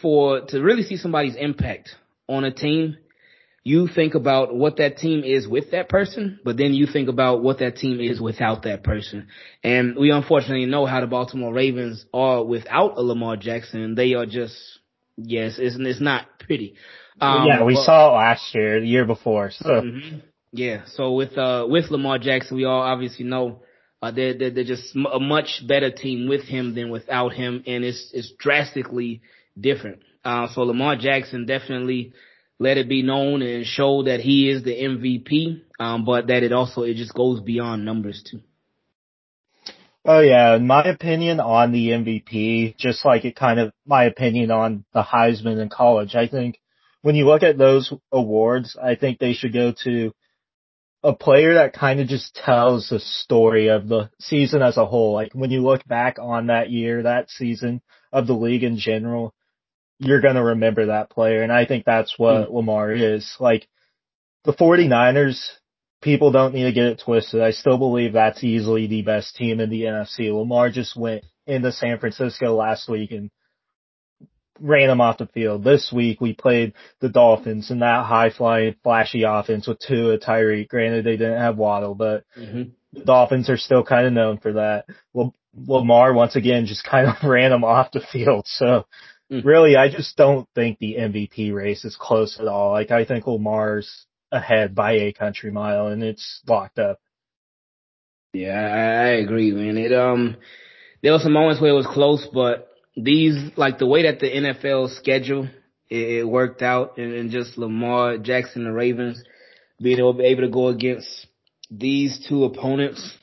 for, 0.00 0.40
to 0.48 0.60
really 0.60 0.84
see 0.84 0.96
somebody's 0.96 1.36
impact 1.36 1.90
on 2.28 2.44
a 2.44 2.50
team, 2.50 2.96
you 3.64 3.88
think 3.88 4.14
about 4.14 4.54
what 4.54 4.76
that 4.76 4.98
team 4.98 5.24
is 5.24 5.48
with 5.48 5.70
that 5.70 5.88
person, 5.88 6.38
but 6.44 6.58
then 6.58 6.74
you 6.74 6.86
think 6.86 7.08
about 7.08 7.42
what 7.42 7.60
that 7.60 7.76
team 7.76 7.98
is 7.98 8.20
without 8.20 8.64
that 8.64 8.84
person. 8.84 9.28
And 9.62 9.96
we 9.96 10.10
unfortunately 10.10 10.66
know 10.66 10.84
how 10.84 11.00
the 11.00 11.06
Baltimore 11.06 11.52
Ravens 11.52 12.04
are 12.12 12.44
without 12.44 12.98
a 12.98 13.00
Lamar 13.02 13.36
Jackson. 13.38 13.94
They 13.94 14.12
are 14.12 14.26
just, 14.26 14.54
yes, 15.16 15.56
it's, 15.58 15.76
it's 15.78 16.00
not 16.00 16.26
pretty. 16.38 16.74
Um, 17.18 17.46
yeah, 17.46 17.64
we 17.64 17.74
but, 17.74 17.84
saw 17.84 18.10
it 18.10 18.16
last 18.16 18.54
year, 18.54 18.80
the 18.80 18.86
year 18.86 19.06
before. 19.06 19.50
So. 19.50 19.68
Mm-hmm. 19.68 20.18
Yeah, 20.52 20.82
so 20.86 21.14
with, 21.14 21.36
uh, 21.38 21.66
with 21.68 21.90
Lamar 21.90 22.18
Jackson, 22.18 22.58
we 22.58 22.64
all 22.64 22.82
obviously 22.82 23.24
know 23.24 23.62
uh, 24.02 24.10
they're, 24.10 24.36
they're, 24.36 24.50
they're 24.50 24.64
just 24.64 24.94
a 24.94 25.18
much 25.18 25.62
better 25.66 25.90
team 25.90 26.28
with 26.28 26.42
him 26.42 26.74
than 26.74 26.90
without 26.90 27.32
him, 27.32 27.64
and 27.66 27.82
it's 27.82 28.10
it's 28.12 28.32
drastically 28.38 29.22
different. 29.58 30.00
Uh, 30.22 30.46
so 30.52 30.60
Lamar 30.60 30.96
Jackson 30.96 31.46
definitely 31.46 32.12
let 32.58 32.78
it 32.78 32.88
be 32.88 33.02
known 33.02 33.42
and 33.42 33.66
show 33.66 34.04
that 34.04 34.20
he 34.20 34.48
is 34.48 34.62
the 34.62 34.74
MVP, 34.74 35.62
um, 35.80 36.04
but 36.04 36.28
that 36.28 36.42
it 36.42 36.52
also 36.52 36.82
it 36.82 36.94
just 36.94 37.14
goes 37.14 37.40
beyond 37.40 37.84
numbers 37.84 38.22
too. 38.28 38.40
Oh 40.06 40.20
yeah, 40.20 40.56
in 40.56 40.66
my 40.66 40.84
opinion 40.84 41.40
on 41.40 41.72
the 41.72 41.88
MVP, 41.88 42.76
just 42.76 43.04
like 43.04 43.24
it 43.24 43.36
kind 43.36 43.58
of 43.58 43.72
my 43.86 44.04
opinion 44.04 44.50
on 44.50 44.84
the 44.92 45.02
Heisman 45.02 45.60
in 45.60 45.70
college. 45.70 46.14
I 46.14 46.28
think 46.28 46.58
when 47.00 47.14
you 47.14 47.26
look 47.26 47.42
at 47.42 47.58
those 47.58 47.92
awards, 48.12 48.76
I 48.82 48.96
think 48.96 49.18
they 49.18 49.32
should 49.32 49.52
go 49.52 49.72
to 49.84 50.12
a 51.02 51.14
player 51.14 51.54
that 51.54 51.74
kind 51.74 52.00
of 52.00 52.08
just 52.08 52.34
tells 52.34 52.88
the 52.88 52.98
story 52.98 53.68
of 53.68 53.88
the 53.88 54.10
season 54.20 54.62
as 54.62 54.76
a 54.76 54.86
whole. 54.86 55.12
Like 55.12 55.32
when 55.32 55.50
you 55.50 55.62
look 55.62 55.84
back 55.86 56.18
on 56.18 56.46
that 56.46 56.70
year, 56.70 57.02
that 57.02 57.30
season 57.30 57.82
of 58.12 58.26
the 58.26 58.32
league 58.32 58.62
in 58.62 58.78
general, 58.78 59.34
you're 59.98 60.20
going 60.20 60.34
to 60.34 60.42
remember 60.42 60.86
that 60.86 61.10
player. 61.10 61.42
And 61.42 61.52
I 61.52 61.66
think 61.66 61.84
that's 61.84 62.14
what 62.18 62.48
mm. 62.48 62.52
Lamar 62.52 62.92
is. 62.92 63.36
Like 63.38 63.66
the 64.44 64.52
49ers, 64.52 65.40
people 66.02 66.32
don't 66.32 66.54
need 66.54 66.64
to 66.64 66.72
get 66.72 66.84
it 66.84 67.02
twisted. 67.04 67.40
I 67.40 67.52
still 67.52 67.78
believe 67.78 68.12
that's 68.12 68.44
easily 68.44 68.86
the 68.86 69.02
best 69.02 69.36
team 69.36 69.60
in 69.60 69.70
the 69.70 69.82
NFC. 69.82 70.32
Lamar 70.32 70.70
just 70.70 70.96
went 70.96 71.24
into 71.46 71.72
San 71.72 71.98
Francisco 71.98 72.54
last 72.54 72.88
week 72.88 73.10
and 73.10 73.30
ran 74.60 74.88
them 74.88 75.00
off 75.00 75.18
the 75.18 75.26
field. 75.26 75.64
This 75.64 75.90
week 75.92 76.20
we 76.20 76.32
played 76.32 76.74
the 77.00 77.08
Dolphins 77.08 77.70
and 77.70 77.82
that 77.82 78.04
high 78.04 78.30
flying, 78.30 78.76
flashy 78.82 79.24
offense 79.24 79.66
with 79.66 79.78
Tua, 79.80 80.18
Tyreek. 80.18 80.68
Granted, 80.68 81.04
they 81.04 81.16
didn't 81.16 81.40
have 81.40 81.56
Waddle, 81.56 81.94
but 81.94 82.24
mm-hmm. 82.38 82.70
the 82.92 83.04
Dolphins 83.04 83.50
are 83.50 83.56
still 83.56 83.82
kind 83.82 84.06
of 84.06 84.12
known 84.12 84.38
for 84.38 84.54
that. 84.54 84.86
Well, 85.12 85.34
Lamar 85.56 86.12
once 86.12 86.36
again 86.36 86.66
just 86.66 86.84
kind 86.84 87.08
of 87.08 87.16
ran 87.28 87.50
them 87.50 87.64
off 87.64 87.92
the 87.92 88.00
field. 88.12 88.44
So 88.46 88.86
mm. 89.34 89.44
really, 89.44 89.76
I 89.76 89.90
just 89.90 90.16
don't 90.16 90.48
think 90.54 90.78
the 90.78 90.96
MVP 90.98 91.52
race 91.52 91.84
is 91.84 91.96
close 91.98 92.38
at 92.40 92.46
all. 92.46 92.72
Like 92.72 92.90
I 92.90 93.04
think 93.04 93.26
Lamar's 93.26 94.06
ahead 94.30 94.74
by 94.74 94.92
a 94.92 95.12
country 95.12 95.50
mile 95.50 95.88
and 95.88 96.02
it's 96.02 96.40
locked 96.46 96.78
up. 96.78 96.98
Yeah, 98.32 98.58
I, 98.58 98.78
I 98.78 99.08
agree, 99.16 99.52
man. 99.52 99.76
It, 99.78 99.92
um, 99.92 100.36
there 101.02 101.12
were 101.12 101.20
some 101.20 101.32
moments 101.32 101.60
where 101.60 101.70
it 101.70 101.76
was 101.76 101.86
close, 101.86 102.26
but 102.32 102.68
these 102.96 103.52
like 103.56 103.78
the 103.78 103.86
way 103.86 104.02
that 104.02 104.20
the 104.20 104.30
NFL 104.30 104.96
schedule 104.96 105.48
it, 105.88 106.20
it 106.20 106.28
worked 106.28 106.62
out, 106.62 106.98
and, 106.98 107.12
and, 107.12 107.30
just 107.30 107.58
Lamar 107.58 108.18
Jackson, 108.18 108.64
the 108.64 108.72
Ravens, 108.72 109.22
being 109.80 109.98
able, 109.98 110.20
able 110.22 110.42
to 110.42 110.48
go 110.48 110.68
against 110.68 111.26
these 111.70 112.24
two 112.28 112.44
opponents, 112.44 113.16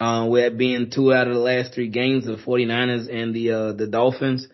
uh, 0.00 0.26
with 0.28 0.56
being 0.56 0.90
two 0.90 1.12
out 1.12 1.26
of 1.26 1.34
the 1.34 1.40
last 1.40 1.74
three 1.74 1.88
games, 1.88 2.26
the 2.26 2.36
49ers 2.36 3.12
and 3.12 3.34
the 3.34 3.50
uh, 3.50 3.72
the 3.72 3.86
Dolphins, 3.86 4.46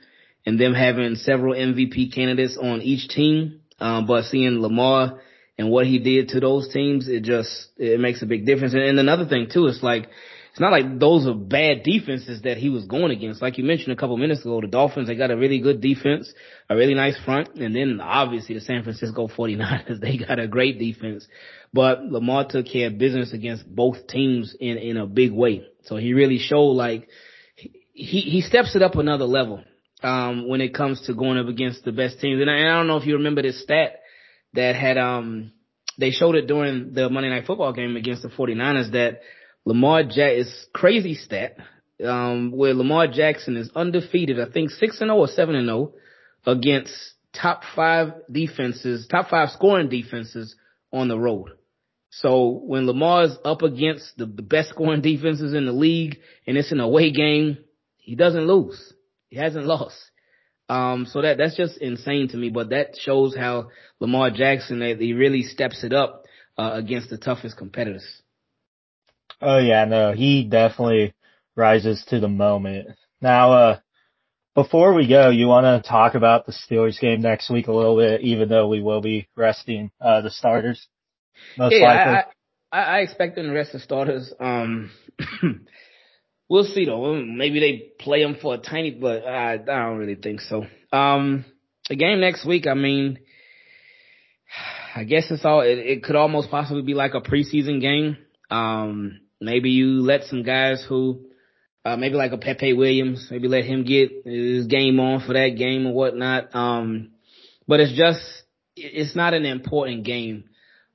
and 0.47 0.59
them 0.61 0.75
having 0.75 1.15
several 1.17 1.55
MVP 1.55 2.15
candidates 2.15 2.59
on 2.61 2.83
each 2.83 3.09
team, 3.09 3.61
um, 3.81 4.07
but 4.07 4.25
seeing 4.25 4.61
Lamar 4.61 5.21
and 5.57 5.71
what 5.71 5.87
he 5.87 5.99
did 5.99 6.29
to 6.31 6.41
those 6.41 6.69
teams, 6.73 7.09
it 7.09 7.23
just 7.23 7.69
it 7.77 8.01
makes 8.01 8.23
a 8.23 8.27
big 8.27 8.47
difference. 8.47 8.75
And, 8.75 8.83
and 8.83 8.99
another 8.99 9.27
thing 9.27 9.49
too, 9.51 9.67
it's 9.67 9.83
like 9.83 10.09
it's 10.55 10.61
not 10.61 10.71
like 10.71 11.01
those 11.01 11.27
are 11.27 11.35
bad 11.35 11.83
defenses 11.83 12.43
that 12.43 12.59
he 12.59 12.71
was 12.71 12.85
going 12.85 13.11
against. 13.11 13.43
Like 13.43 13.59
you 13.59 13.65
mentioned 13.65 13.93
a 13.93 13.97
couple 13.97 14.17
minutes 14.17 14.43
ago, 14.43 14.61
the 14.61 14.69
Dolphins, 14.69 15.09
they 15.09 15.17
got 15.17 15.33
a 15.33 15.37
really 15.37 15.59
good 15.59 15.81
defense, 15.81 16.33
a 16.71 16.77
really 16.77 16.95
nice 16.95 17.19
front, 17.25 17.57
and 17.57 17.75
then 17.75 18.01
obviously 18.01 18.55
the 18.55 18.61
San 18.61 18.85
Francisco 18.85 19.27
49ers, 19.27 20.01
they 20.01 20.17
got 20.17 20.39
a 20.39 20.47
great 20.47 20.79
defense. 20.79 21.27
But 21.73 22.05
Lamar 22.05 22.47
took 22.49 22.67
care 22.67 22.87
of 22.87 22.99
business 22.99 23.33
against 23.33 23.67
both 23.67 24.07
teams 24.07 24.55
in, 24.61 24.79
in 24.79 24.97
a 24.97 25.07
big 25.07 25.33
way. 25.33 25.67
So 25.87 25.97
he 25.97 26.13
really 26.13 26.39
showed 26.39 26.71
like, 26.71 27.09
he, 27.57 28.21
he 28.21 28.41
steps 28.41 28.77
it 28.77 28.83
up 28.83 28.95
another 28.95 29.25
level, 29.25 29.65
um, 30.05 30.47
when 30.47 30.61
it 30.61 30.75
comes 30.75 31.01
to 31.07 31.14
going 31.14 31.38
up 31.38 31.49
against 31.49 31.85
the 31.85 31.93
best 31.93 32.21
teams. 32.21 32.40
And 32.40 32.51
I, 32.51 32.57
and 32.57 32.69
I 32.69 32.77
don't 32.77 32.87
know 32.87 32.99
if 32.99 33.07
you 33.07 33.14
remember 33.14 33.43
this 33.43 33.62
stat 33.62 34.01
that 34.53 34.77
had, 34.77 34.99
um, 34.99 35.53
they 35.99 36.11
showed 36.11 36.35
it 36.35 36.47
during 36.47 36.93
the 36.93 37.09
Monday 37.09 37.31
Night 37.31 37.47
Football 37.47 37.73
game 37.73 37.97
against 37.97 38.23
the 38.23 38.29
49ers 38.29 38.93
that 38.93 39.23
Lamar 39.64 40.05
Jack 40.05 40.35
is 40.35 40.67
crazy 40.75 41.14
stat, 41.14 41.57
um, 42.05 42.53
where 42.53 42.75
Lamar 42.75 43.09
Jackson 43.09 43.57
is 43.57 43.71
undefeated, 43.75 44.38
I 44.38 44.53
think 44.53 44.71
6 44.71 45.01
and 45.01 45.09
0 45.09 45.17
or 45.17 45.27
7 45.27 45.55
and 45.55 45.67
0 45.67 45.93
against 46.47 46.93
top 47.33 47.62
five 47.75 48.12
defenses, 48.31 49.09
top 49.11 49.31
five 49.31 49.49
scoring 49.51 49.88
defenses 49.88 50.55
on 50.93 51.09
the 51.09 51.19
road. 51.19 51.53
So 52.11 52.61
when 52.62 52.87
Lamar's 52.87 53.37
up 53.43 53.62
against 53.62 54.17
the, 54.19 54.27
the 54.27 54.43
best 54.43 54.69
scoring 54.69 55.01
defenses 55.03 55.55
in 55.55 55.64
the 55.64 55.73
league 55.73 56.19
and 56.47 56.59
it's 56.59 56.73
an 56.73 56.81
away 56.81 57.11
game, 57.11 57.57
he 57.97 58.17
doesn't 58.17 58.47
lose. 58.47 58.94
He 59.35 59.40
hasn't 59.40 59.66
lost. 59.66 59.97
Um, 60.68 61.07
so 61.11 61.23
that, 61.23 61.38
that's 61.38 61.57
just 61.57 61.79
insane 61.79 62.29
to 62.29 62.37
me, 62.37 62.51
but 62.51 62.70
that 62.70 62.97
shows 62.97 63.37
how 63.37 63.70
Lamar 63.99 64.31
Jackson, 64.31 64.81
he 64.81 65.12
really 65.12 65.42
steps 65.42 65.83
it 65.83 65.92
up, 65.92 66.25
uh, 66.57 66.70
against 66.75 67.11
the 67.11 67.18
toughest 67.18 67.57
competitors. 67.57 68.07
Oh 69.42 69.59
yeah, 69.59 69.87
no, 69.87 70.12
he 70.12 70.44
definitely 70.44 71.14
rises 71.57 72.05
to 72.11 72.20
the 72.20 72.29
moment. 72.29 72.90
Now, 73.20 73.53
uh, 73.53 73.79
before 74.55 74.94
we 74.94 75.09
go, 75.09 75.31
you 75.31 75.49
want 75.49 75.64
to 75.83 75.88
talk 75.88 76.14
about 76.14 76.47
the 76.47 76.53
Steelers 76.53 77.01
game 77.01 77.20
next 77.20 77.51
week 77.51 77.66
a 77.66 77.73
little 77.73 77.97
bit, 77.97 78.20
even 78.20 78.49
though 78.49 78.68
we 78.68 78.81
will 78.81 79.01
be 79.01 79.29
resting 79.35 79.90
uh, 80.01 80.20
the 80.20 80.31
starters. 80.31 80.87
Most 81.59 81.75
yeah, 81.75 81.87
likely. 81.88 82.12
I, 82.70 82.81
I, 82.81 82.83
I 82.83 82.99
expect 83.01 83.35
them 83.35 83.47
to 83.47 83.53
rest 83.53 83.73
the 83.73 83.81
starters. 83.81 84.33
Um, 84.38 84.92
we'll 86.49 86.65
see 86.65 86.85
though. 86.85 87.15
Maybe 87.15 87.61
they 87.61 87.93
play 87.99 88.23
them 88.23 88.37
for 88.41 88.55
a 88.55 88.59
tiny, 88.59 88.91
but 88.93 89.27
I, 89.27 89.55
I 89.55 89.57
don't 89.57 89.99
really 89.99 90.17
think 90.17 90.41
so. 90.41 90.65
Um, 90.93 91.45
the 91.89 91.97
game 91.97 92.21
next 92.21 92.47
week. 92.47 92.67
I 92.67 92.75
mean, 92.75 93.19
I 94.95 95.05
guess 95.05 95.31
it's 95.31 95.45
all. 95.45 95.61
It, 95.61 95.79
it 95.79 96.03
could 96.05 96.17
almost 96.17 96.51
possibly 96.51 96.83
be 96.83 96.95
like 96.95 97.15
a 97.15 97.21
preseason 97.21 97.81
game. 97.81 98.17
Um, 98.51 99.21
maybe 99.41 99.71
you 99.71 100.03
let 100.03 100.25
some 100.25 100.43
guys 100.43 100.85
who 100.89 101.27
uh, 101.85 101.97
maybe 101.97 102.15
like 102.15 102.33
a 102.33 102.39
Pepe 102.39 102.73
Williams, 102.73 103.29
maybe 103.31 103.49
let 103.49 103.65
him 103.65 103.85
get 103.85 104.11
his 104.25 104.67
game 104.67 104.99
on 104.99 105.21
for 105.27 105.35
that 105.35 105.57
game 105.59 105.87
or 105.87 105.93
whatnot. 105.93 106.55
Um, 106.55 107.11
but 107.69 107.81
it's 107.81 107.93
just, 107.93 108.21
it's 108.77 109.15
not 109.15 109.35
an 109.35 109.45
important 109.45 110.05
game. 110.05 110.45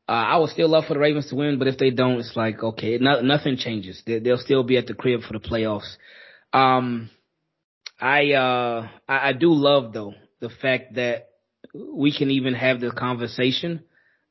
Uh, 0.10 0.14
I 0.14 0.38
would 0.38 0.50
still 0.50 0.70
love 0.70 0.86
for 0.88 0.96
the 0.96 1.00
Ravens 1.00 1.30
to 1.30 1.36
win, 1.36 1.60
but 1.60 1.68
if 1.68 1.78
they 1.78 1.92
don't, 1.92 2.20
it's 2.20 2.36
like, 2.36 2.64
okay, 2.64 2.98
no, 2.98 3.22
nothing 3.22 3.58
changes. 3.58 4.02
They, 4.08 4.20
will 4.20 4.40
still 4.40 4.64
be 4.64 4.78
at 4.78 4.88
the 4.88 4.96
crib 4.96 5.22
for 5.22 5.34
the 5.34 5.40
playoffs. 5.40 5.98
Um, 6.52 7.12
I, 8.02 8.32
uh, 8.32 8.88
I, 9.08 9.30
I 9.30 9.34
do 9.34 9.52
love 9.52 9.94
though 9.94 10.16
the 10.40 10.50
fact 10.50 10.96
that 10.96 11.30
we 11.76 12.12
can 12.18 12.32
even 12.32 12.56
have 12.56 12.80
the 12.80 12.90
conversation 12.92 13.84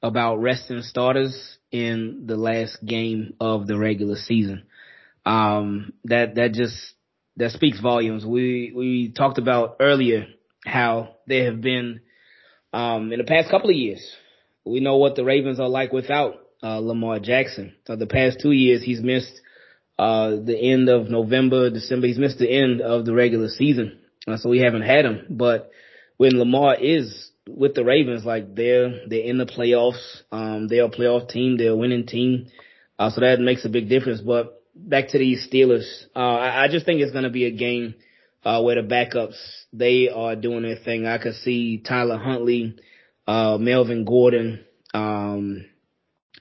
about 0.03 0.38
resting 0.38 0.83
starters 0.83 1.59
in 1.71 2.25
the 2.27 2.37
last 2.37 2.85
game 2.85 3.35
of 3.41 3.69
the 3.69 3.79
regular 3.79 4.17
season 4.17 4.64
um, 5.29 5.93
that 6.05 6.35
that 6.37 6.55
just 6.55 6.77
that 7.37 7.53
speaks 7.53 7.81
volumes. 7.81 8.25
We 8.25 8.73
we 8.75 9.12
talked 9.12 9.38
about 9.38 9.77
earlier 9.79 10.27
how 10.64 11.17
there 11.27 11.45
have 11.45 11.61
been 11.61 12.01
um, 12.73 13.12
in 13.12 13.19
the 13.19 13.25
past 13.25 13.51
couple 13.51 13.71
of 13.71 13.77
years. 13.77 14.05
We 14.69 14.81
know 14.81 14.97
what 14.97 15.17
the 15.17 15.25
Ravens 15.25 15.61
are 15.61 15.69
like 15.69 15.93
without 15.93 16.35
uh, 16.63 16.79
Lamar 16.79 17.19
Jackson. 17.19 17.75
So 17.87 17.97
the 17.97 18.07
past 18.07 18.39
two 18.41 18.53
years, 18.53 18.83
he's 18.83 19.01
missed 19.01 19.41
uh, 19.99 20.37
the 20.45 20.57
end 20.57 20.89
of 20.89 21.09
November, 21.09 21.71
December. 21.71 22.07
He's 22.07 22.19
missed 22.19 22.39
the 22.39 22.51
end 22.51 22.81
of 22.81 23.05
the 23.05 23.15
regular 23.15 23.49
season, 23.49 23.99
uh, 24.27 24.37
so 24.37 24.49
we 24.49 24.61
haven't 24.61 24.83
had 24.83 25.05
him. 25.05 25.27
But 25.31 25.71
when 26.17 26.39
Lamar 26.39 26.77
is 26.81 27.31
with 27.49 27.75
the 27.75 27.85
Ravens, 27.85 28.25
like 28.25 28.55
they're 28.55 29.09
they're 29.09 29.25
in 29.25 29.39
the 29.39 29.47
playoffs. 29.47 30.23
Um, 30.31 30.69
they're 30.69 30.85
a 30.85 30.91
playoff 30.91 31.29
team. 31.29 31.57
They're 31.57 31.73
a 31.73 31.77
winning 31.77 32.07
team. 32.07 32.49
Uh, 32.99 33.11
so 33.11 33.21
that 33.21 33.41
makes 33.41 33.65
a 33.65 33.69
big 33.69 33.89
difference. 33.89 34.21
But 34.21 34.63
back 34.75 35.09
to 35.09 35.19
these 35.19 35.49
Steelers. 35.51 36.05
Uh, 36.15 36.19
I, 36.19 36.65
I 36.65 36.69
just 36.69 36.87
think 36.87 37.01
it's 37.01 37.13
going 37.13 37.25
to 37.25 37.31
be 37.31 37.47
a 37.47 37.51
game 37.51 37.95
uh, 38.45 38.63
where 38.63 38.81
the 38.81 38.89
backups 38.89 39.37
they 39.73 40.09
are 40.09 40.37
doing 40.37 40.63
their 40.63 40.77
thing. 40.77 41.07
I 41.07 41.19
could 41.19 41.35
see 41.35 41.79
Tyler 41.79 42.19
Huntley, 42.19 42.77
uh, 43.29 43.59
Melvin 43.59 44.07
Gordon, 44.07 44.64
um, 44.95 45.67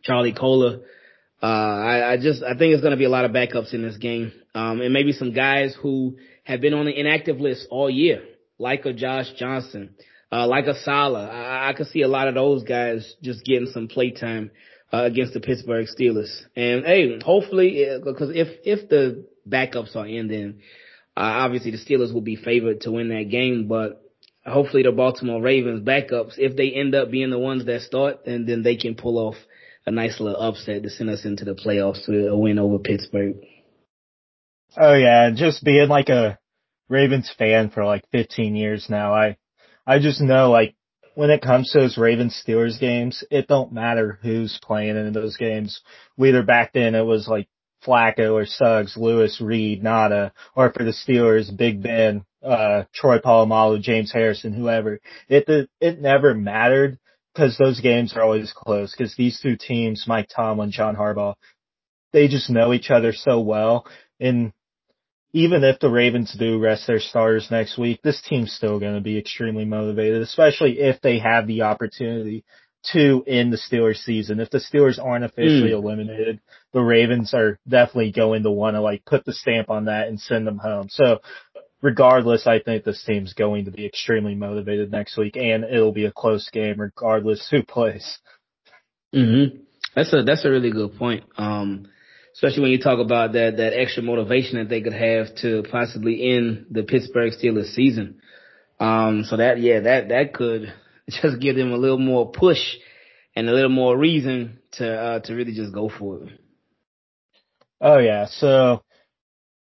Charlie 0.04 0.34
Kolar. 0.34 0.80
Uh, 1.44 1.46
I, 1.46 2.14
I 2.14 2.18
just 2.18 2.42
I 2.42 2.58
think 2.58 2.74
it's 2.74 2.82
going 2.82 2.92
to 2.92 2.98
be 2.98 3.04
a 3.04 3.10
lot 3.10 3.26
of 3.26 3.32
backups 3.32 3.74
in 3.74 3.84
this 3.84 3.98
game, 3.98 4.32
um, 4.56 4.82
and 4.82 4.94
maybe 4.94 5.12
some 5.12 5.34
guys 5.34 5.76
who 5.80 6.16
have 6.46 6.62
been 6.62 6.74
on 6.74 6.86
the 6.86 6.98
inactive 6.98 7.40
list 7.40 7.68
all 7.70 7.90
year, 7.90 8.24
like 8.58 8.86
a 8.86 8.94
Josh 8.94 9.28
Johnson, 9.38 9.96
uh, 10.32 10.48
like 10.48 10.66
a 10.66 10.80
Sala. 10.82 11.28
I, 11.28 11.70
I 11.70 11.74
could 11.74 11.88
see 11.88 12.02
a 12.02 12.08
lot 12.08 12.30
of 12.30 12.36
those 12.36 12.64
guys 12.64 13.16
just 13.22 13.46
getting 13.46 13.68
some 13.68 13.90
play 13.90 14.12
time 14.12 14.50
uh, 14.92 15.04
against 15.04 15.34
the 15.34 15.42
Pittsburgh 15.42 15.86
Steelers. 15.88 16.42
And 16.56 16.86
hey, 16.86 17.20
hopefully, 17.20 17.86
because 18.04 18.32
if 18.34 18.48
if 18.64 18.90
the 18.90 19.28
backups 19.48 19.96
are 19.98 20.08
in, 20.08 20.30
then 20.30 20.62
uh, 21.18 21.44
obviously 21.44 21.72
the 21.72 21.78
Steelers 21.78 22.14
will 22.14 22.22
be 22.22 22.38
favored 22.38 22.82
to 22.82 22.92
win 22.94 23.10
that 23.10 23.30
game. 23.30 23.68
But 23.68 24.07
hopefully, 24.48 24.84
the 24.84 24.92
Baltimore 24.92 25.42
Ravens 25.42 25.86
backups, 25.86 26.38
if 26.38 26.56
they 26.56 26.72
end 26.72 26.96
up 26.96 27.12
being 27.12 27.30
the 27.30 27.40
ones 27.40 27.66
that 27.66 27.82
start, 27.82 28.26
and 28.26 28.48
then 28.48 28.64
they 28.64 28.76
can 28.76 28.96
pull 28.96 29.18
off 29.18 29.36
a 29.86 29.92
nice 29.92 30.20
little 30.20 30.42
upset 30.42 30.84
to 30.84 30.90
send 30.90 31.10
us 31.10 31.26
into 31.26 31.46
the 31.46 31.56
playoffs 31.56 32.06
to 32.06 32.28
a 32.28 32.38
win 32.38 32.60
over 32.60 32.80
Pittsburgh. 32.80 33.36
Oh 34.76 34.94
yeah, 34.94 35.32
just 35.34 35.64
being 35.64 35.88
like 35.88 36.10
a 36.10 36.38
Ravens 36.90 37.32
fan 37.38 37.70
for 37.70 37.86
like 37.86 38.04
15 38.12 38.56
years 38.56 38.88
now, 38.90 39.14
I 39.14 39.38
I 39.86 40.00
just 40.00 40.22
know 40.22 40.52
like 40.52 40.76
when 41.16 41.30
it 41.32 41.42
comes 41.42 41.72
to 41.72 41.80
those 41.80 41.98
Ravens 41.98 42.42
Steelers 42.46 42.80
games, 42.80 43.24
it 43.32 43.48
don't 43.48 43.72
matter 43.72 44.20
who's 44.22 44.60
playing 44.62 44.98
in 44.98 45.14
those 45.14 45.36
games. 45.38 45.82
Whether 46.16 46.44
back 46.44 46.74
then 46.74 46.94
it 46.94 47.02
was 47.02 47.28
like 47.28 47.48
Flacco 47.88 48.34
or 48.34 48.46
Suggs, 48.46 48.98
Lewis, 48.98 49.40
Reed, 49.40 49.82
Ngata, 49.84 50.32
or 50.56 50.72
for 50.72 50.84
the 50.84 50.92
Steelers, 50.92 51.56
Big 51.56 51.82
Ben, 51.82 52.26
uh, 52.44 52.84
Troy 52.94 53.20
Polamalu, 53.20 53.82
James 53.82 54.12
Harrison, 54.12 54.54
whoever. 54.54 55.00
It, 55.30 55.70
it 55.80 56.02
never 56.02 56.34
mattered 56.34 57.00
because 57.34 57.58
those 57.58 57.80
games 57.80 58.16
are 58.16 58.24
always 58.24 58.52
close 58.56 58.94
because 58.96 59.16
these 59.16 59.40
two 59.40 59.56
teams, 59.56 60.06
Mike 60.08 60.28
Tomlin, 60.36 60.72
John 60.72 60.96
Harbaugh, 60.96 61.36
they 62.12 62.28
just 62.28 62.50
know 62.50 62.74
each 62.74 62.90
other 62.90 63.14
so 63.14 63.40
well. 63.40 63.86
And 64.20 64.54
even 65.34 65.64
if 65.64 65.80
the 65.80 65.90
Ravens 65.90 66.36
do 66.38 66.60
rest 66.60 66.88
their 66.88 67.00
starters 67.00 67.50
next 67.52 67.78
week, 67.78 68.02
this 68.02 68.22
team's 68.28 68.54
still 68.54 68.80
going 68.80 68.96
to 68.96 69.02
be 69.02 69.18
extremely 69.18 69.66
motivated, 69.66 70.22
especially 70.22 70.80
if 70.80 71.00
they 71.02 71.20
have 71.20 71.46
the 71.48 71.62
opportunity 71.64 72.44
to 72.94 73.24
end 73.28 73.52
the 73.52 73.58
Steelers 73.58 73.98
season. 73.98 74.40
If 74.40 74.50
the 74.50 74.60
Steelers 74.60 75.04
aren't 75.04 75.26
officially 75.26 75.72
mm. 75.72 75.84
eliminated, 75.84 76.40
the 76.74 76.82
Ravens 76.82 77.34
are 77.34 77.60
definitely 77.68 78.12
going 78.12 78.44
to 78.44 78.52
want 78.52 78.76
to 78.76 78.82
like 78.82 79.06
put 79.06 79.26
the 79.26 79.34
stamp 79.34 79.70
on 79.70 79.86
that 79.86 80.08
and 80.08 80.20
send 80.20 80.48
them 80.48 80.58
home. 80.58 80.88
So 80.90 81.20
regardless, 81.82 82.48
I 82.48 82.60
think 82.60 82.84
this 82.84 83.04
team's 83.04 83.34
going 83.34 83.66
to 83.66 83.72
be 83.72 83.86
extremely 83.86 84.36
motivated 84.36 84.92
next 84.92 85.18
week 85.18 85.38
and 85.38 85.64
it'll 85.64 85.92
be 85.92 86.06
a 86.06 86.12
close 86.12 86.50
game 86.50 86.80
regardless 86.80 87.48
who 87.50 87.64
plays. 87.68 88.20
Mhm. 89.14 89.62
That's 89.96 90.14
a 90.14 90.22
that's 90.24 90.46
a 90.46 90.50
really 90.50 90.72
good 90.72 90.98
point. 90.98 91.24
Um 91.38 91.88
especially 92.34 92.62
when 92.62 92.72
you 92.72 92.80
talk 92.80 93.00
about 93.00 93.34
that 93.34 93.58
that 93.58 93.74
extra 93.74 94.04
motivation 94.04 94.60
that 94.60 94.70
they 94.70 94.82
could 94.82 94.94
have 94.94 95.34
to 95.38 95.64
possibly 95.72 96.36
end 96.36 96.68
the 96.70 96.84
Pittsburgh 96.84 97.34
Steelers 97.34 97.74
season. 97.74 98.22
Um, 98.80 99.24
so 99.24 99.38
that 99.38 99.60
yeah, 99.60 99.82
that 99.82 100.10
that 100.10 100.34
could 100.34 100.72
just 101.22 101.40
give 101.40 101.56
them 101.56 101.72
a 101.72 101.78
little 101.78 102.00
more 102.00 102.32
push 102.32 102.76
and 103.36 103.50
a 103.50 103.54
little 103.54 103.70
more 103.70 103.98
reason 103.98 104.60
to 104.74 104.90
uh, 104.90 105.20
to 105.22 105.34
really 105.34 105.54
just 105.54 105.74
go 105.74 105.90
for 105.90 106.24
it. 106.24 106.30
Oh 107.80 108.00
yeah, 108.00 108.26
so 108.30 108.84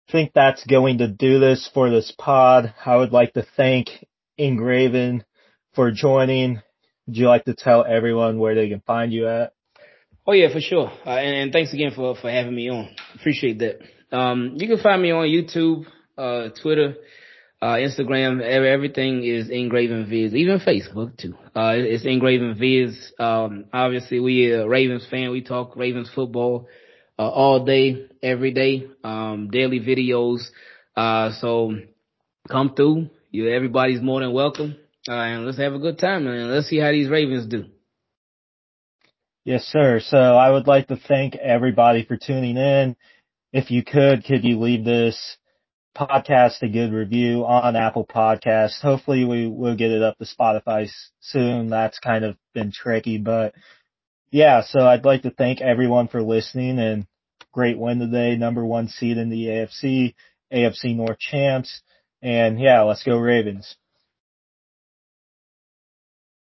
I 0.08 0.12
think 0.12 0.32
that's 0.34 0.66
going 0.66 1.00
to 1.00 1.08
do 1.08 1.40
this 1.40 1.70
for 1.74 1.90
this 1.90 2.14
pod. 2.18 2.74
I 2.86 2.96
would 2.96 3.12
like 3.12 3.34
to 3.34 3.46
thank 3.58 3.90
Ingraven 4.40 5.24
for 5.76 5.92
joining. 5.92 6.62
Would 7.08 7.18
you 7.18 7.28
like 7.28 7.46
to 7.46 7.54
tell 7.54 7.86
everyone 7.86 8.40
where 8.40 8.56
they 8.56 8.70
can 8.70 8.82
find 8.82 9.12
you 9.12 9.28
at? 9.28 9.54
Oh 10.26 10.34
yeah, 10.34 10.52
for 10.52 10.60
sure. 10.60 10.92
Uh, 11.06 11.12
and, 11.12 11.36
and, 11.36 11.54
thanks 11.54 11.74
again 11.74 11.92
for, 11.96 12.16
for 12.16 12.30
having 12.30 12.54
me 12.54 12.70
on. 12.70 12.90
Appreciate 13.16 13.60
that. 13.60 13.80
Um, 14.12 14.56
you 14.58 14.68
can 14.68 14.78
find 14.80 15.02
me 15.02 15.12
on 15.12 15.26
YouTube, 15.26 15.86
uh, 16.18 16.50
Twitter, 16.62 16.96
uh, 17.62 17.76
Instagram. 17.76 18.42
Everything 18.42 19.24
is 19.24 19.50
Ingravenvids, 19.50 20.34
even 20.34 20.60
Facebook 20.60 21.18
too. 21.18 21.36
Uh, 21.56 21.74
it's 21.76 22.06
Ingravenvids. 22.06 23.12
Um, 23.20 23.66
obviously 23.74 24.20
we 24.20 24.52
are 24.52 24.68
Ravens 24.68 25.08
fan. 25.10 25.32
We 25.32 25.42
talk 25.42 25.76
Ravens 25.76 26.10
football, 26.14 26.68
uh, 27.18 27.28
all 27.28 27.66
day, 27.66 28.08
every 28.22 28.52
day, 28.52 28.88
um, 29.04 29.50
daily 29.52 29.80
videos. 29.80 30.42
Uh, 30.96 31.32
so 31.40 31.74
come 32.50 32.74
through. 32.76 33.10
You, 33.32 33.50
everybody's 33.50 34.02
more 34.02 34.22
than 34.22 34.34
welcome. 34.34 34.76
Uh, 35.08 35.14
and 35.14 35.46
let's 35.46 35.58
have 35.58 35.74
a 35.74 35.80
good 35.80 35.98
time 35.98 36.28
and 36.28 36.52
let's 36.52 36.68
see 36.68 36.80
how 36.80 36.92
these 36.92 37.10
Ravens 37.10 37.48
do. 37.48 37.66
Yes, 39.46 39.64
sir. 39.64 40.02
So 40.02 40.18
I 40.18 40.50
would 40.50 40.68
like 40.68 40.88
to 40.90 40.98
thank 40.98 41.36
everybody 41.36 42.04
for 42.04 42.18
tuning 42.18 42.58
in. 42.58 42.98
If 43.54 43.72
you 43.72 43.84
could, 43.84 44.26
could 44.26 44.44
you 44.44 44.60
leave 44.60 44.84
this 44.84 45.38
podcast 45.98 46.62
a 46.62 46.68
good 46.68 46.94
review 46.94 47.46
on 47.46 47.76
Apple 47.76 48.06
Podcasts? 48.06 48.82
Hopefully 48.82 49.26
we 49.26 49.48
will 49.48 49.76
get 49.76 49.92
it 49.92 50.04
up 50.04 50.18
to 50.20 50.26
Spotify 50.26 50.90
soon. 51.20 51.70
That's 51.70 52.00
kind 52.00 52.24
of 52.24 52.38
been 52.54 52.72
tricky, 52.72 53.18
but 53.18 53.56
yeah, 54.32 54.62
so 54.64 54.86
I'd 54.86 55.06
like 55.06 55.24
to 55.24 55.32
thank 55.32 55.62
everyone 55.62 56.08
for 56.08 56.22
listening 56.22 56.80
and 56.80 57.08
great 57.52 57.78
win 57.78 58.00
today. 58.00 58.36
Number 58.36 58.66
one 58.66 58.90
seed 58.90 59.18
in 59.18 59.30
the 59.30 59.46
AFC, 59.46 60.14
AFC 60.54 60.96
North 60.96 61.20
champs. 61.20 61.82
And 62.22 62.60
yeah, 62.60 62.84
let's 62.84 63.04
go 63.04 63.18
Ravens. 63.18 63.76